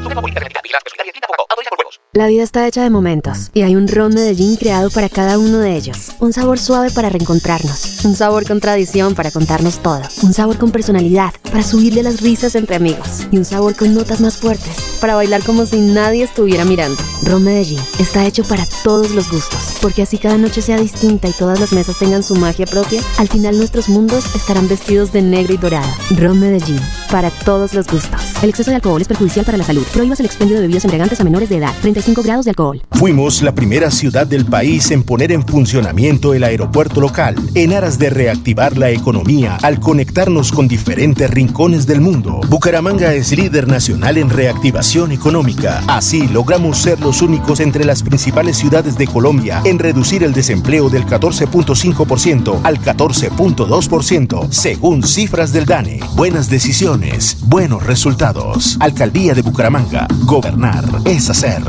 La 2.15 2.27
vida 2.29 2.43
está 2.45 2.69
hecha 2.69 2.83
de 2.83 2.91
momentos 2.91 3.51
y 3.53 3.63
hay 3.63 3.75
un 3.75 3.89
ron 3.89 4.15
Medellín 4.15 4.57
creado 4.57 4.91
para 4.91 5.09
cada 5.09 5.39
uno 5.39 5.59
de 5.59 5.75
ellos. 5.75 6.13
Un 6.21 6.33
sabor 6.33 6.59
suave 6.59 6.91
para 6.91 7.09
reencontrarnos, 7.09 8.05
un 8.05 8.15
sabor 8.15 8.47
con 8.47 8.61
tradición 8.61 9.15
para 9.15 9.31
contarnos 9.31 9.79
todo, 9.79 10.03
un 10.23 10.33
sabor 10.35 10.59
con 10.59 10.71
personalidad 10.71 11.33
para 11.43 11.63
subirle 11.63 12.03
las 12.03 12.21
risas 12.21 12.55
entre 12.55 12.77
amigos 12.77 13.27
y 13.33 13.39
un 13.39 13.45
sabor 13.45 13.75
con 13.75 13.95
notas 13.95 14.21
más 14.21 14.37
fuertes 14.37 14.77
para 15.01 15.15
bailar 15.15 15.43
como 15.43 15.67
si 15.67 15.81
nadie 15.81 16.23
estuviera 16.23 16.65
mirando. 16.65 17.03
Ron 17.23 17.45
Medellín 17.45 17.81
está 17.99 18.25
hecho 18.27 18.45
para 18.45 18.67
todos 18.85 19.11
los 19.13 19.31
gustos, 19.31 19.79
porque 19.81 20.03
así 20.03 20.19
cada 20.19 20.37
noche 20.37 20.61
sea 20.61 20.79
distinta 20.79 21.29
y 21.29 21.33
todas 21.33 21.61
las 21.61 21.73
mesas 21.73 21.99
tengan 21.99 22.23
su 22.23 22.37
magia 22.37 22.67
propia, 22.67 23.01
al 23.19 23.29
final 23.29 23.57
nuestros 23.57 23.89
mundos 23.89 24.27
estarán 24.35 24.69
vestidos 24.69 24.92
de 24.93 25.23
negro 25.23 25.55
y 25.55 25.57
dorado. 25.57 25.89
Ron 26.19 26.39
Medellín, 26.39 26.79
para 27.11 27.31
todos 27.31 27.73
los 27.73 27.87
gustos. 27.87 28.32
El 28.43 28.49
exceso 28.49 28.73
de 28.73 28.75
alcohol 28.75 29.01
es 29.01 29.07
perjudicial 29.07 29.45
para 29.45 29.57
la 29.57 29.63
salud. 29.63 29.87
Prohíbas 29.93 30.19
el 30.19 30.27
expendio 30.27 30.57
de 30.57 30.63
bebidas 30.63 30.85
embriagantes 30.85 31.21
a 31.21 31.25
menores 31.25 31.49
de 31.49 31.59
edad. 31.59 31.73
35 31.81 32.25
grados 32.25 32.45
de 32.45 32.51
alcohol. 32.51 32.83
Fuimos 32.91 33.41
la 33.41 33.55
primera 33.55 33.89
ciudad 33.93 34.27
del 34.27 34.45
país 34.45 34.91
en 34.91 35.05
poner 35.05 35.31
en 35.31 35.47
funcionamiento 35.47 36.35
el 36.35 36.43
aeropuerto 36.43 37.01
local, 37.01 37.37
en 37.55 37.73
aras 37.73 38.01
de 38.01 38.11
reactivar 38.11 38.77
la 38.77 38.91
economía 38.91 39.59
al 39.63 39.79
conectarnos 39.79 40.51
con 40.51 40.67
diferentes 40.67 41.31
rincones 41.31 41.87
del 41.87 42.01
mundo. 42.01 42.41
Bucaramanga 42.49 43.15
es 43.15 43.31
líder 43.31 43.69
nacional 43.69 44.19
en 44.19 44.29
reactivación 44.29 45.13
económica. 45.13 45.81
Así 45.87 46.27
logramos 46.27 46.79
ser 46.79 46.99
los 46.99 47.23
únicos 47.23 47.61
entre 47.61 47.85
las 47.85 48.03
principales 48.03 48.57
ciudades 48.57 48.99
de 48.99 49.07
Colombia 49.07 49.63
en 49.65 49.79
reducir 49.79 50.25
el 50.25 50.33
desempleo 50.33 50.91
del 50.91 51.07
14.5% 51.07 52.61
al 52.65 52.81
14.2%, 52.81 54.51
según 54.51 55.05
cifras 55.05 55.53
del 55.53 55.65
DANE. 55.65 56.01
Buenas 56.17 56.51
decisiones, 56.51 57.37
buenos 57.43 57.85
resultados. 57.87 58.32
Alcaldía 58.81 59.35
de 59.35 59.43
Bucaramanga. 59.43 60.07
Gobernar 60.25 60.85
es 61.05 61.29
hacer. 61.29 61.63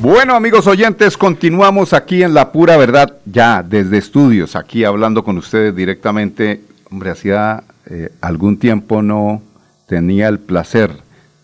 Bueno, 0.00 0.34
amigos 0.34 0.66
oyentes, 0.66 1.16
continuamos 1.16 1.92
aquí 1.92 2.24
en 2.24 2.34
La 2.34 2.50
Pura 2.50 2.76
Verdad, 2.76 3.14
ya 3.24 3.62
desde 3.62 3.98
estudios, 3.98 4.56
aquí 4.56 4.84
hablando 4.84 5.22
con 5.22 5.38
ustedes 5.38 5.76
directamente. 5.76 6.62
Hombre, 6.90 7.10
hacía 7.10 7.62
eh, 7.86 8.10
algún 8.20 8.58
tiempo 8.58 9.02
no 9.02 9.42
tenía 9.86 10.26
el 10.28 10.40
placer 10.40 10.90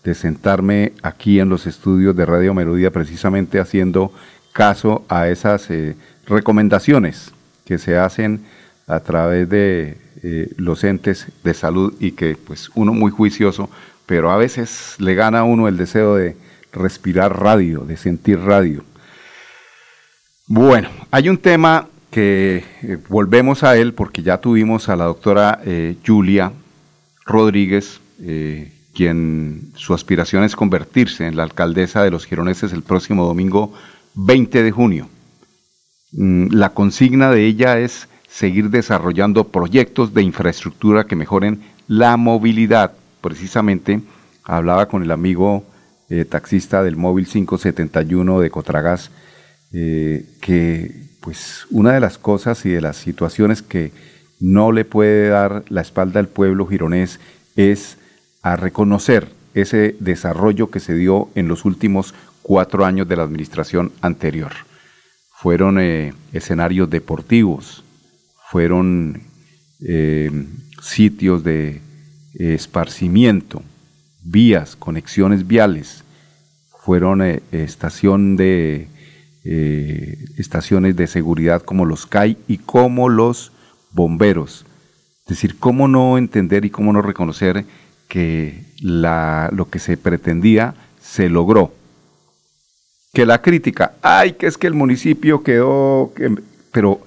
de 0.03 0.13
sentarme 0.13 0.91
aquí 1.01 1.39
en 1.39 1.47
los 1.47 1.67
estudios 1.67 2.15
de 2.15 2.25
Radio 2.25 2.53
Melodía, 2.53 2.91
precisamente 2.91 3.59
haciendo 3.59 4.11
caso 4.51 5.05
a 5.07 5.29
esas 5.29 5.69
eh, 5.69 5.95
recomendaciones 6.27 7.31
que 7.63 7.77
se 7.77 7.97
hacen 7.97 8.41
a 8.87 8.99
través 8.99 9.47
de 9.47 9.97
eh, 10.21 10.51
los 10.57 10.83
entes 10.83 11.27
de 11.43 11.53
salud 11.53 11.93
y 11.99 12.11
que 12.11 12.35
pues 12.35 12.69
uno 12.75 12.93
muy 12.93 13.11
juicioso, 13.11 13.69
pero 14.05 14.31
a 14.31 14.37
veces 14.37 14.95
le 14.99 15.15
gana 15.15 15.39
a 15.39 15.43
uno 15.43 15.67
el 15.67 15.77
deseo 15.77 16.15
de 16.15 16.35
respirar 16.73 17.39
radio, 17.39 17.81
de 17.81 17.95
sentir 17.95 18.39
radio. 18.39 18.83
Bueno, 20.47 20.89
hay 21.11 21.29
un 21.29 21.37
tema 21.37 21.87
que 22.11 22.65
eh, 22.81 22.97
volvemos 23.07 23.63
a 23.63 23.77
él 23.77 23.93
porque 23.93 24.21
ya 24.21 24.39
tuvimos 24.39 24.89
a 24.89 24.95
la 24.95 25.05
doctora 25.05 25.61
eh, 25.65 25.95
Julia 26.05 26.51
Rodríguez, 27.25 28.01
quien 28.93 29.71
su 29.75 29.93
aspiración 29.93 30.43
es 30.43 30.57
convertirse 30.57 31.25
en 31.25 31.37
la 31.37 31.43
alcaldesa 31.43 32.03
de 32.03 32.11
los 32.11 32.25
Gironeses 32.25 32.73
el 32.73 32.83
próximo 32.83 33.25
domingo 33.25 33.73
20 34.15 34.63
de 34.63 34.71
junio. 34.71 35.07
Mm, 36.11 36.47
la 36.51 36.73
consigna 36.73 37.31
de 37.31 37.45
ella 37.45 37.79
es 37.79 38.09
seguir 38.29 38.69
desarrollando 38.69 39.45
proyectos 39.45 40.13
de 40.13 40.21
infraestructura 40.21 41.05
que 41.05 41.15
mejoren 41.15 41.61
la 41.87 42.15
movilidad. 42.15 42.93
Precisamente 43.21 44.01
hablaba 44.43 44.87
con 44.87 45.03
el 45.03 45.11
amigo 45.11 45.65
eh, 46.09 46.25
taxista 46.25 46.83
del 46.83 46.95
móvil 46.95 47.27
571 47.27 48.39
de 48.39 48.49
Cotragas, 48.49 49.11
eh, 49.73 50.25
que 50.41 51.09
pues 51.19 51.65
una 51.69 51.93
de 51.93 51.99
las 51.99 52.17
cosas 52.17 52.65
y 52.65 52.69
de 52.69 52.81
las 52.81 52.97
situaciones 52.97 53.61
que 53.61 53.91
no 54.39 54.71
le 54.71 54.85
puede 54.85 55.29
dar 55.29 55.63
la 55.69 55.81
espalda 55.81 56.19
al 56.19 56.27
pueblo 56.27 56.65
gironés 56.65 57.19
es 57.55 57.97
a 58.41 58.55
reconocer 58.55 59.27
ese 59.53 59.95
desarrollo 59.99 60.69
que 60.71 60.79
se 60.79 60.93
dio 60.95 61.29
en 61.35 61.47
los 61.47 61.65
últimos 61.65 62.13
cuatro 62.41 62.85
años 62.85 63.07
de 63.07 63.17
la 63.17 63.23
administración 63.23 63.91
anterior. 64.01 64.51
Fueron 65.31 65.79
eh, 65.79 66.13
escenarios 66.31 66.89
deportivos, 66.89 67.83
fueron 68.49 69.21
sitios 70.81 71.43
de 71.43 71.81
esparcimiento, 72.33 73.61
vías, 74.23 74.75
conexiones 74.75 75.47
viales, 75.47 76.03
fueron 76.89 77.21
eh, 77.21 77.41
estación 77.51 78.37
de, 78.37 78.87
eh, 79.43 80.17
estaciones 80.37 80.95
de 80.95 81.07
seguridad 81.07 81.61
como 81.61 81.85
los 81.85 82.05
CAI 82.05 82.37
y 82.47 82.57
como 82.57 83.09
los 83.09 83.51
bomberos. 83.91 84.65
decir, 85.27 85.59
¿cómo 85.59 85.87
no 85.87 86.17
entender 86.17 86.65
y 86.65 86.71
cómo 86.71 86.91
no 86.91 87.03
reconocer 87.03 87.65
que 88.07 88.63
lo 88.81 89.69
que 89.69 89.77
se 89.77 89.97
pretendía 89.97 90.73
se 90.99 91.29
logró? 91.29 91.73
Que 93.13 93.25
la 93.25 93.41
crítica, 93.41 93.93
ay, 94.01 94.33
que 94.33 94.47
es 94.47 94.57
que 94.57 94.67
el 94.67 94.73
municipio 94.73 95.43
quedó, 95.43 96.11
pero 96.71 97.01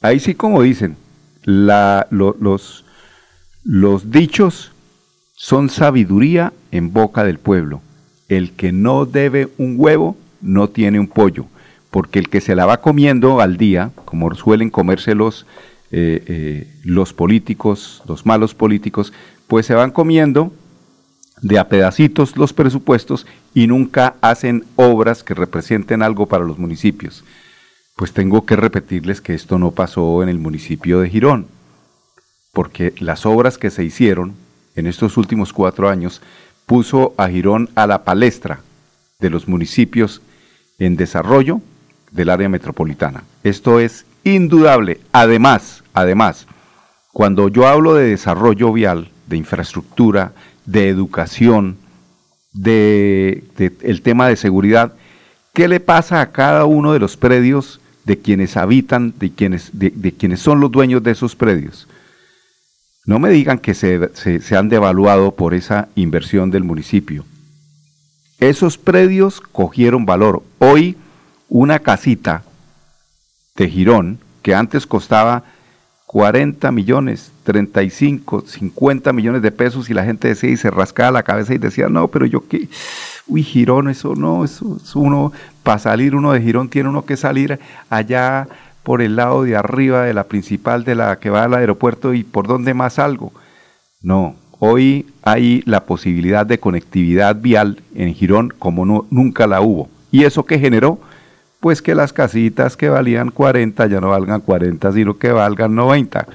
ahí 0.00 0.20
sí 0.20 0.34
como 0.34 0.62
dicen, 0.62 0.96
la, 1.44 2.06
los, 2.10 2.84
los 3.64 4.10
dichos 4.10 4.72
son 5.34 5.70
sabiduría 5.70 6.52
en 6.70 6.92
boca 6.92 7.24
del 7.24 7.38
pueblo. 7.38 7.80
El 8.28 8.52
que 8.52 8.72
no 8.72 9.06
debe 9.06 9.48
un 9.56 9.76
huevo 9.78 10.16
no 10.40 10.68
tiene 10.68 11.00
un 11.00 11.06
pollo, 11.06 11.46
porque 11.90 12.18
el 12.18 12.28
que 12.28 12.40
se 12.40 12.54
la 12.54 12.66
va 12.66 12.80
comiendo 12.80 13.40
al 13.40 13.56
día, 13.56 13.90
como 14.04 14.34
suelen 14.34 14.70
comerse 14.70 15.14
los, 15.14 15.46
eh, 15.90 16.22
eh, 16.26 16.74
los 16.84 17.12
políticos, 17.12 18.02
los 18.06 18.26
malos 18.26 18.54
políticos, 18.54 19.12
pues 19.46 19.64
se 19.66 19.74
van 19.74 19.90
comiendo 19.90 20.52
de 21.40 21.58
a 21.58 21.68
pedacitos 21.68 22.36
los 22.36 22.52
presupuestos 22.52 23.26
y 23.54 23.66
nunca 23.66 24.16
hacen 24.20 24.64
obras 24.76 25.22
que 25.22 25.34
representen 25.34 26.02
algo 26.02 26.26
para 26.26 26.44
los 26.44 26.58
municipios. 26.58 27.24
Pues 27.98 28.12
tengo 28.12 28.46
que 28.46 28.54
repetirles 28.54 29.20
que 29.20 29.34
esto 29.34 29.58
no 29.58 29.72
pasó 29.72 30.22
en 30.22 30.28
el 30.28 30.38
municipio 30.38 31.00
de 31.00 31.10
Girón, 31.10 31.48
porque 32.52 32.94
las 33.00 33.26
obras 33.26 33.58
que 33.58 33.70
se 33.70 33.82
hicieron 33.82 34.36
en 34.76 34.86
estos 34.86 35.16
últimos 35.16 35.52
cuatro 35.52 35.88
años 35.88 36.22
puso 36.64 37.12
a 37.16 37.26
Girón 37.28 37.68
a 37.74 37.88
la 37.88 38.04
palestra 38.04 38.60
de 39.18 39.30
los 39.30 39.48
municipios 39.48 40.22
en 40.78 40.94
desarrollo 40.94 41.60
del 42.12 42.30
área 42.30 42.48
metropolitana. 42.48 43.24
Esto 43.42 43.80
es 43.80 44.06
indudable. 44.22 45.00
Además, 45.10 45.82
además, 45.92 46.46
cuando 47.12 47.48
yo 47.48 47.66
hablo 47.66 47.94
de 47.94 48.10
desarrollo 48.10 48.72
vial, 48.72 49.10
de 49.26 49.38
infraestructura, 49.38 50.34
de 50.66 50.88
educación, 50.88 51.78
de, 52.52 53.42
el 53.82 54.02
tema 54.02 54.28
de 54.28 54.36
seguridad, 54.36 54.92
¿qué 55.52 55.66
le 55.66 55.80
pasa 55.80 56.20
a 56.20 56.30
cada 56.30 56.64
uno 56.64 56.92
de 56.92 57.00
los 57.00 57.16
predios 57.16 57.80
de 58.08 58.18
quienes 58.18 58.56
habitan, 58.56 59.12
de 59.18 59.30
quienes, 59.30 59.70
de, 59.78 60.12
quienes 60.12 60.40
son 60.40 60.60
los 60.60 60.72
dueños 60.72 61.02
de 61.02 61.10
esos 61.10 61.36
predios? 61.36 61.86
No 63.04 63.18
me 63.18 63.28
digan 63.28 63.58
que 63.58 63.74
se, 63.74 64.10
se 64.14 64.56
han 64.56 64.70
devaluado 64.70 65.32
por 65.32 65.52
esa 65.52 65.88
inversión 65.94 66.50
del 66.50 66.64
municipio. 66.64 67.26
Esos 68.40 68.78
predios 68.78 69.40
cogieron 69.40 70.06
valor. 70.06 70.42
Hoy 70.58 70.96
una 71.50 71.80
casita 71.80 72.44
de 73.56 73.68
Girón, 73.68 74.18
que 74.42 74.54
antes 74.54 74.86
costaba 74.86 75.44
40 76.06 76.72
millones, 76.72 77.32
35, 77.44 78.44
50 78.46 79.12
millones 79.12 79.42
de 79.42 79.52
pesos 79.52 79.90
y 79.90 79.94
la 79.94 80.04
gente 80.04 80.28
decía 80.28 80.48
y 80.48 80.56
se 80.56 80.70
rascaba 80.70 81.10
la 81.10 81.22
cabeza 81.24 81.52
y 81.52 81.58
decía, 81.58 81.90
no, 81.90 82.08
pero 82.08 82.24
yo 82.24 82.48
qué, 82.48 82.68
uy, 83.28 83.42
Girón, 83.42 83.88
eso 83.88 84.14
no, 84.14 84.44
eso 84.44 84.78
es 84.82 84.96
uno, 84.96 85.32
para 85.62 85.78
salir 85.78 86.14
uno 86.14 86.32
de 86.32 86.40
Girón 86.40 86.68
tiene 86.68 86.88
uno 86.88 87.04
que 87.04 87.16
salir 87.16 87.58
allá 87.90 88.48
por 88.82 89.02
el 89.02 89.16
lado 89.16 89.42
de 89.44 89.56
arriba 89.56 90.02
de 90.02 90.14
la 90.14 90.24
principal 90.24 90.84
de 90.84 90.94
la 90.94 91.18
que 91.18 91.30
va 91.30 91.44
al 91.44 91.54
aeropuerto 91.54 92.14
y 92.14 92.24
por 92.24 92.46
dónde 92.46 92.74
más 92.74 92.98
algo. 92.98 93.32
No, 94.00 94.34
Hoy 94.60 95.06
hay 95.22 95.62
la 95.66 95.84
posibilidad 95.84 96.44
de 96.44 96.58
conectividad 96.58 97.36
vial 97.36 97.80
en 97.94 98.12
Girón 98.14 98.52
como 98.58 98.84
no, 98.84 99.06
nunca 99.10 99.46
la 99.46 99.60
hubo. 99.60 99.88
¿Y 100.10 100.24
eso 100.24 100.44
qué 100.44 100.58
generó? 100.58 100.98
Pues 101.60 101.80
que 101.80 101.94
las 101.94 102.12
casitas 102.12 102.76
que 102.76 102.88
valían 102.88 103.30
40 103.30 103.86
ya 103.86 104.00
no 104.00 104.10
valgan 104.10 104.40
40, 104.40 104.92
sino 104.92 105.16
que 105.16 105.30
valgan 105.30 105.76
90. 105.76 106.26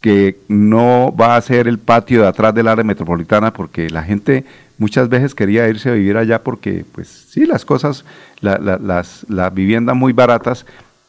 Que 0.00 0.38
no 0.46 1.12
va 1.18 1.34
a 1.34 1.40
ser 1.40 1.66
el 1.66 1.78
patio 1.78 2.22
de 2.22 2.28
atrás 2.28 2.54
del 2.54 2.68
área 2.68 2.84
metropolitana 2.84 3.52
porque 3.52 3.90
la 3.90 4.04
gente 4.04 4.44
muchas 4.78 5.08
veces 5.08 5.34
quería 5.34 5.68
irse 5.68 5.90
a 5.90 5.94
vivir 5.94 6.16
allá 6.16 6.42
porque, 6.42 6.84
pues 6.92 7.08
sí, 7.30 7.44
las 7.44 7.64
cosas, 7.64 8.04
las, 8.40 9.26
las 9.28 9.54
viviendas 9.54 9.96
muy 9.96 10.12
baratas, 10.12 10.64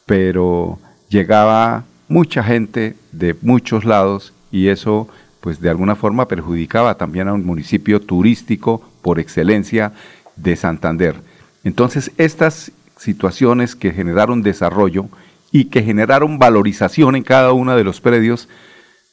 pero 0.06 0.78
llegaba 1.08 1.84
mucha 2.08 2.42
gente 2.42 2.96
de 3.12 3.36
muchos 3.40 3.84
lados 3.84 4.32
y 4.50 4.68
eso 4.68 5.08
pues 5.40 5.60
de 5.60 5.70
alguna 5.70 5.96
forma 5.96 6.28
perjudicaba 6.28 6.96
también 6.96 7.28
a 7.28 7.32
un 7.32 7.44
municipio 7.44 8.00
turístico 8.00 8.82
por 9.02 9.18
excelencia 9.18 9.92
de 10.36 10.54
Santander. 10.56 11.16
Entonces, 11.64 12.12
estas 12.18 12.72
situaciones 12.96 13.74
que 13.74 13.92
generaron 13.92 14.42
desarrollo 14.42 15.08
y 15.50 15.66
que 15.66 15.82
generaron 15.82 16.38
valorización 16.38 17.16
en 17.16 17.22
cada 17.22 17.52
uno 17.52 17.74
de 17.74 17.84
los 17.84 18.00
predios, 18.00 18.48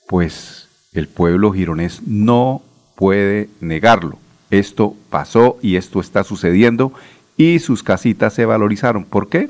pues 0.07 0.67
el 0.93 1.07
pueblo 1.07 1.51
gironés 1.51 2.01
no 2.05 2.61
puede 2.95 3.49
negarlo. 3.61 4.19
Esto 4.49 4.95
pasó 5.09 5.57
y 5.61 5.75
esto 5.75 5.99
está 5.99 6.23
sucediendo 6.23 6.93
y 7.35 7.59
sus 7.59 7.83
casitas 7.83 8.33
se 8.33 8.45
valorizaron. 8.45 9.03
¿Por 9.03 9.29
qué? 9.29 9.49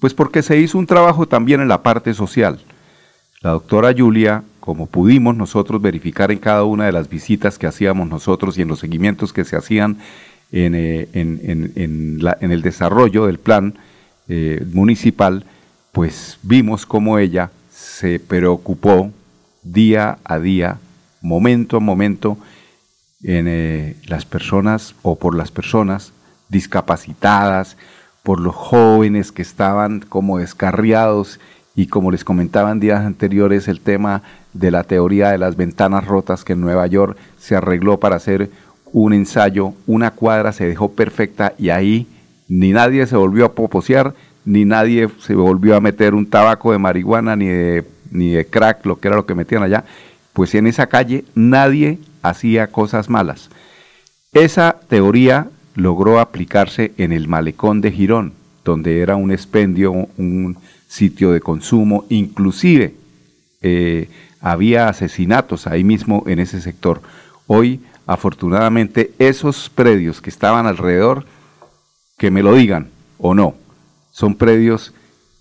Pues 0.00 0.14
porque 0.14 0.42
se 0.42 0.58
hizo 0.58 0.78
un 0.78 0.86
trabajo 0.86 1.26
también 1.26 1.60
en 1.60 1.68
la 1.68 1.82
parte 1.82 2.14
social. 2.14 2.60
La 3.40 3.50
doctora 3.50 3.94
Julia 3.96 4.44
como 4.68 4.84
pudimos 4.84 5.34
nosotros 5.34 5.80
verificar 5.80 6.30
en 6.30 6.40
cada 6.40 6.64
una 6.64 6.84
de 6.84 6.92
las 6.92 7.08
visitas 7.08 7.58
que 7.58 7.66
hacíamos 7.66 8.06
nosotros 8.06 8.58
y 8.58 8.60
en 8.60 8.68
los 8.68 8.80
seguimientos 8.80 9.32
que 9.32 9.46
se 9.46 9.56
hacían 9.56 9.96
en, 10.52 10.74
eh, 10.74 11.08
el 11.74 12.60
desarrollo 12.60 13.24
del 13.24 13.38
plan 13.38 13.78
eh, 14.28 14.62
municipal, 14.74 15.46
pues 15.90 16.38
vimos 16.42 16.84
cómo 16.84 17.18
ella 17.18 17.50
se 17.72 18.20
preocupó 18.20 19.10
día 19.62 20.18
a 20.22 20.38
día, 20.38 20.76
momento 21.22 21.78
a 21.78 21.80
momento, 21.80 22.36
en 23.22 23.46
eh, 23.48 23.96
las 24.06 24.24
personas 24.24 24.94
o 25.02 25.16
por 25.16 25.34
las 25.34 25.50
personas 25.50 26.12
discapacitadas, 26.48 27.76
por 28.22 28.40
los 28.40 28.54
jóvenes 28.54 29.32
que 29.32 29.42
estaban 29.42 30.00
como 30.00 30.38
descarriados 30.38 31.40
y 31.74 31.86
como 31.86 32.10
les 32.10 32.24
comentaba 32.24 32.70
en 32.72 32.80
días 32.80 33.04
anteriores, 33.04 33.68
el 33.68 33.80
tema 33.80 34.22
de 34.52 34.70
la 34.70 34.84
teoría 34.84 35.30
de 35.30 35.38
las 35.38 35.56
ventanas 35.56 36.06
rotas 36.06 36.44
que 36.44 36.54
en 36.54 36.60
Nueva 36.60 36.86
York 36.86 37.16
se 37.38 37.54
arregló 37.54 38.00
para 38.00 38.16
hacer 38.16 38.50
un 38.92 39.12
ensayo, 39.12 39.74
una 39.86 40.10
cuadra 40.10 40.52
se 40.52 40.66
dejó 40.66 40.90
perfecta 40.92 41.52
y 41.58 41.70
ahí 41.70 42.06
ni 42.48 42.72
nadie 42.72 43.06
se 43.06 43.16
volvió 43.16 43.44
a 43.44 43.52
poposear, 43.52 44.14
ni 44.44 44.64
nadie 44.64 45.08
se 45.20 45.34
volvió 45.34 45.76
a 45.76 45.80
meter 45.80 46.14
un 46.14 46.28
tabaco 46.28 46.72
de 46.72 46.78
marihuana, 46.78 47.36
ni 47.36 47.46
de, 47.46 47.84
ni 48.10 48.30
de 48.30 48.46
crack, 48.46 48.84
lo 48.86 48.98
que 48.98 49.08
era 49.08 49.16
lo 49.16 49.26
que 49.26 49.34
metían 49.34 49.62
allá. 49.62 49.84
Pues 50.32 50.54
en 50.54 50.66
esa 50.66 50.86
calle 50.86 51.24
nadie 51.34 51.98
hacía 52.22 52.68
cosas 52.68 53.08
malas. 53.08 53.50
Esa 54.32 54.80
teoría 54.88 55.48
logró 55.74 56.20
aplicarse 56.20 56.92
en 56.98 57.12
el 57.12 57.28
malecón 57.28 57.80
de 57.80 57.92
Girón, 57.92 58.32
donde 58.64 59.00
era 59.00 59.16
un 59.16 59.30
expendio, 59.30 59.92
un, 59.92 60.56
sitio 60.88 61.32
de 61.32 61.40
consumo, 61.40 62.06
inclusive 62.08 62.94
eh, 63.60 64.08
había 64.40 64.88
asesinatos 64.88 65.66
ahí 65.66 65.84
mismo 65.84 66.24
en 66.26 66.38
ese 66.38 66.60
sector. 66.60 67.02
Hoy, 67.46 67.80
afortunadamente, 68.06 69.12
esos 69.18 69.68
predios 69.68 70.20
que 70.20 70.30
estaban 70.30 70.66
alrededor, 70.66 71.26
que 72.16 72.30
me 72.30 72.42
lo 72.42 72.54
digan 72.54 72.88
o 73.18 73.34
no, 73.34 73.54
son 74.10 74.34
predios 74.34 74.94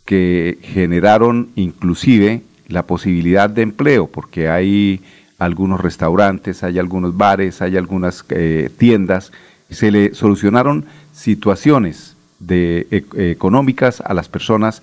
que 0.05 0.59
generaron 0.61 1.49
inclusive 1.55 2.41
la 2.67 2.83
posibilidad 2.83 3.49
de 3.49 3.61
empleo, 3.61 4.07
porque 4.07 4.49
hay 4.49 5.01
algunos 5.37 5.81
restaurantes, 5.81 6.63
hay 6.63 6.79
algunos 6.79 7.15
bares, 7.15 7.61
hay 7.61 7.77
algunas 7.77 8.25
eh, 8.29 8.69
tiendas, 8.77 9.31
se 9.69 9.91
le 9.91 10.13
solucionaron 10.13 10.85
situaciones 11.13 12.15
e, 12.49 13.03
económicas 13.15 14.01
a 14.01 14.13
las 14.13 14.29
personas 14.29 14.81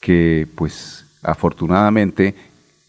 que 0.00 0.46
pues 0.54 1.06
afortunadamente 1.22 2.34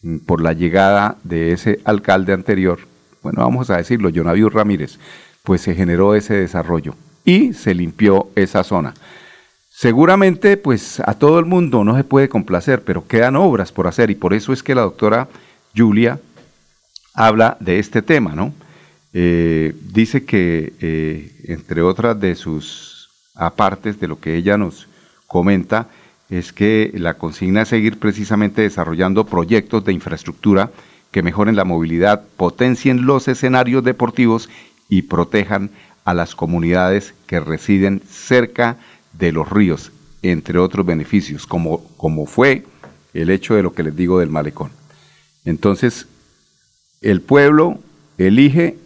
mm, 0.01 0.17
por 0.19 0.41
la 0.41 0.53
llegada 0.53 1.17
de 1.23 1.53
ese 1.53 1.79
alcalde 1.85 2.33
anterior, 2.33 2.79
bueno, 3.23 3.41
vamos 3.41 3.69
a 3.69 3.77
decirlo, 3.77 4.09
Jonaviu 4.09 4.49
Ramírez, 4.49 4.97
pues 5.43 5.61
se 5.61 5.75
generó 5.75 6.15
ese 6.15 6.33
desarrollo 6.33 6.95
y 7.23 7.53
se 7.53 7.73
limpió 7.73 8.29
esa 8.35 8.63
zona. 8.63 8.93
Seguramente, 9.69 10.57
pues 10.57 10.99
a 10.99 11.13
todo 11.13 11.39
el 11.39 11.45
mundo 11.45 11.83
no 11.83 11.95
se 11.95 12.03
puede 12.03 12.29
complacer, 12.29 12.83
pero 12.83 13.07
quedan 13.07 13.35
obras 13.35 13.71
por 13.71 13.87
hacer 13.87 14.11
y 14.11 14.15
por 14.15 14.33
eso 14.33 14.53
es 14.53 14.61
que 14.63 14.75
la 14.75 14.81
doctora 14.81 15.27
Julia 15.75 16.19
habla 17.13 17.57
de 17.59 17.79
este 17.79 18.01
tema, 18.01 18.33
¿no? 18.35 18.53
Eh, 19.13 19.75
dice 19.93 20.23
que, 20.23 20.73
eh, 20.79 21.31
entre 21.45 21.81
otras 21.81 22.19
de 22.19 22.35
sus 22.35 23.09
apartes 23.35 23.99
de 23.99 24.07
lo 24.07 24.19
que 24.19 24.35
ella 24.35 24.57
nos 24.57 24.87
comenta, 25.27 25.87
es 26.29 26.53
que 26.53 26.91
la 26.95 27.15
consigna 27.15 27.63
es 27.63 27.67
seguir 27.67 27.99
precisamente 27.99 28.61
desarrollando 28.61 29.25
proyectos 29.25 29.83
de 29.83 29.91
infraestructura 29.93 30.71
que 31.11 31.23
mejoren 31.23 31.57
la 31.57 31.65
movilidad, 31.65 32.23
potencien 32.37 33.05
los 33.05 33.27
escenarios 33.27 33.83
deportivos 33.83 34.49
y 34.87 35.03
protejan 35.03 35.71
a 36.05 36.13
las 36.13 36.35
comunidades 36.35 37.13
que 37.27 37.41
residen 37.41 38.01
cerca 38.09 38.77
de 39.13 39.33
los 39.33 39.49
ríos, 39.49 39.91
entre 40.21 40.57
otros 40.57 40.85
beneficios, 40.85 41.45
como, 41.45 41.83
como 41.97 42.25
fue 42.25 42.65
el 43.13 43.29
hecho 43.29 43.55
de 43.55 43.63
lo 43.63 43.73
que 43.73 43.83
les 43.83 43.95
digo 43.95 44.19
del 44.19 44.29
malecón. 44.29 44.71
Entonces, 45.43 46.07
el 47.01 47.21
pueblo 47.21 47.79
elige 48.17 48.77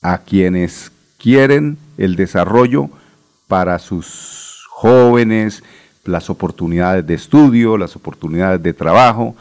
a 0.00 0.18
quienes 0.18 0.90
quieren 1.18 1.78
el 1.98 2.16
desarrollo 2.16 2.90
para 3.46 3.78
sus 3.78 4.64
jóvenes, 4.70 5.62
las 6.04 6.30
oportunidades 6.30 7.06
de 7.06 7.14
estudio, 7.14 7.76
las 7.76 7.94
oportunidades 7.96 8.62
de 8.62 8.72
trabajo, 8.72 9.36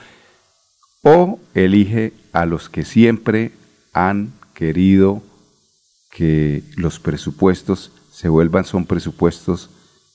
o 1.02 1.40
elige 1.54 2.14
a 2.32 2.46
los 2.46 2.70
que 2.70 2.86
siempre 2.86 3.52
han 3.94 4.32
querido 4.54 5.22
que 6.12 6.64
los 6.78 7.00
presupuestos 7.00 7.92
se 8.12 8.30
vuelvan, 8.30 8.66
son 8.66 8.86
presupuestos 8.86 9.70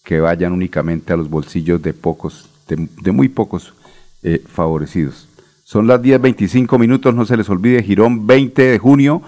que 0.04 0.20
vayan 0.20 0.52
únicamente 0.52 1.12
a 1.12 1.16
los 1.16 1.28
bolsillos 1.28 1.82
de 1.82 1.92
pocos, 1.92 2.48
de, 2.68 3.12
muy 3.12 3.28
pocos 3.28 3.74
eh, 4.22 4.42
favorecidos. 4.46 5.28
Son 5.68 5.86
las 5.86 6.00
10.25 6.00 6.78
minutos, 6.78 7.14
no 7.14 7.26
se 7.26 7.36
les 7.36 7.46
olvide, 7.50 7.82
Girón 7.82 8.26
20 8.26 8.62
de 8.62 8.78
junio, 8.78 9.20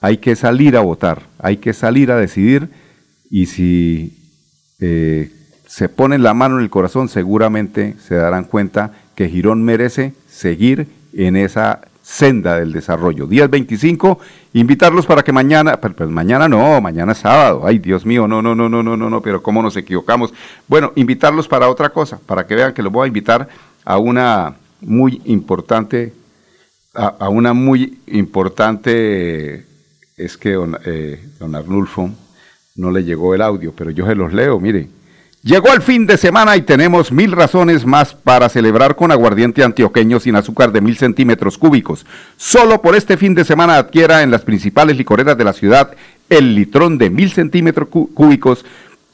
hay 0.00 0.16
que 0.16 0.34
salir 0.34 0.78
a 0.78 0.80
votar, 0.80 1.24
hay 1.38 1.58
que 1.58 1.74
salir 1.74 2.10
a 2.10 2.16
decidir 2.16 2.70
y 3.28 3.44
si 3.44 4.16
eh, 4.80 5.30
se 5.66 5.90
ponen 5.90 6.22
la 6.22 6.32
mano 6.32 6.56
en 6.56 6.62
el 6.62 6.70
corazón, 6.70 7.10
seguramente 7.10 7.96
se 8.02 8.14
darán 8.14 8.44
cuenta 8.44 8.92
que 9.14 9.28
Girón 9.28 9.62
merece 9.62 10.14
seguir 10.26 10.88
en 11.12 11.36
esa 11.36 11.82
senda 12.02 12.58
del 12.58 12.72
desarrollo. 12.72 13.28
10.25, 13.28 14.16
invitarlos 14.54 15.04
para 15.04 15.22
que 15.22 15.32
mañana, 15.32 15.78
pues, 15.78 15.92
pues 15.92 16.08
mañana 16.08 16.48
no, 16.48 16.80
mañana 16.80 17.12
es 17.12 17.18
sábado, 17.18 17.64
ay 17.66 17.78
Dios 17.78 18.06
mío, 18.06 18.26
no, 18.26 18.40
no, 18.40 18.54
no, 18.54 18.70
no, 18.70 18.82
no, 18.82 18.96
no, 18.96 19.10
no, 19.10 19.20
pero 19.20 19.42
cómo 19.42 19.60
nos 19.60 19.76
equivocamos. 19.76 20.32
Bueno, 20.66 20.92
invitarlos 20.94 21.46
para 21.46 21.68
otra 21.68 21.90
cosa, 21.90 22.18
para 22.24 22.46
que 22.46 22.54
vean 22.54 22.72
que 22.72 22.82
los 22.82 22.90
voy 22.90 23.04
a 23.04 23.08
invitar 23.08 23.50
a 23.84 23.98
una 23.98 24.54
muy 24.84 25.20
importante, 25.24 26.12
a, 26.94 27.28
una 27.28 27.52
muy 27.52 27.98
importante, 28.06 29.64
es 30.16 30.36
que 30.36 30.52
don, 30.52 30.78
eh, 30.84 31.22
don 31.40 31.54
Arnulfo 31.54 32.10
no 32.76 32.90
le 32.90 33.04
llegó 33.04 33.34
el 33.34 33.42
audio, 33.42 33.72
pero 33.76 33.90
yo 33.90 34.06
se 34.06 34.14
los 34.14 34.32
leo, 34.32 34.60
mire. 34.60 34.88
Llegó 35.44 35.74
el 35.74 35.82
fin 35.82 36.06
de 36.06 36.16
semana 36.16 36.56
y 36.56 36.62
tenemos 36.62 37.12
mil 37.12 37.32
razones 37.32 37.84
más 37.84 38.14
para 38.14 38.48
celebrar 38.48 38.96
con 38.96 39.12
aguardiente 39.12 39.62
antioqueño 39.62 40.18
sin 40.18 40.36
azúcar 40.36 40.72
de 40.72 40.80
mil 40.80 40.96
centímetros 40.96 41.58
cúbicos. 41.58 42.06
Solo 42.38 42.80
por 42.80 42.96
este 42.96 43.18
fin 43.18 43.34
de 43.34 43.44
semana 43.44 43.76
adquiera 43.76 44.22
en 44.22 44.30
las 44.30 44.40
principales 44.40 44.96
licoreras 44.96 45.36
de 45.36 45.44
la 45.44 45.52
ciudad 45.52 45.94
el 46.30 46.54
litrón 46.54 46.96
de 46.96 47.10
mil 47.10 47.30
centímetros 47.30 47.88
cúbicos 47.88 48.64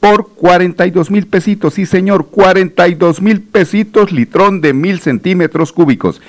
por 0.01 0.31
42 0.31 1.09
mil 1.09 1.27
pesitos. 1.27 1.75
Sí, 1.75 1.85
señor, 1.85 2.27
42 2.27 3.21
mil 3.21 3.41
pesitos 3.41 4.11
litrón 4.11 4.59
de 4.59 4.73
mil 4.73 4.99
centímetros 4.99 5.71
cúbicos. 5.71 6.21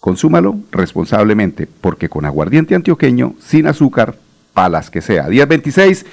Consúmalo 0.00 0.56
responsablemente, 0.72 1.68
porque 1.80 2.08
con 2.08 2.24
aguardiente 2.24 2.74
antioqueño 2.74 3.34
sin 3.40 3.68
azúcar, 3.68 4.16
palas 4.54 4.90
que 4.90 5.02
sea. 5.02 5.28
1026 5.28 6.04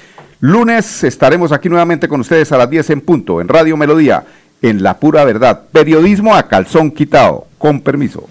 Lunes 0.45 1.05
estaremos 1.05 1.53
aquí 1.53 1.69
nuevamente 1.69 2.09
con 2.09 2.19
ustedes 2.19 2.51
a 2.51 2.57
las 2.57 2.69
10 2.69 2.89
en 2.89 2.99
punto 2.99 3.39
en 3.39 3.47
Radio 3.47 3.77
Melodía, 3.77 4.25
en 4.61 4.83
La 4.83 4.99
Pura 4.99 5.23
Verdad. 5.23 5.61
Periodismo 5.71 6.35
a 6.35 6.49
calzón 6.49 6.91
quitado. 6.91 7.47
Con 7.57 7.79
permiso. 7.79 8.27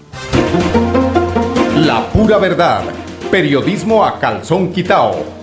La 1.75 2.05
Pura 2.13 2.37
Verdad. 2.37 2.83
Periodismo 3.31 4.05
a 4.05 4.19
calzón 4.19 4.71
quitado. 4.71 5.42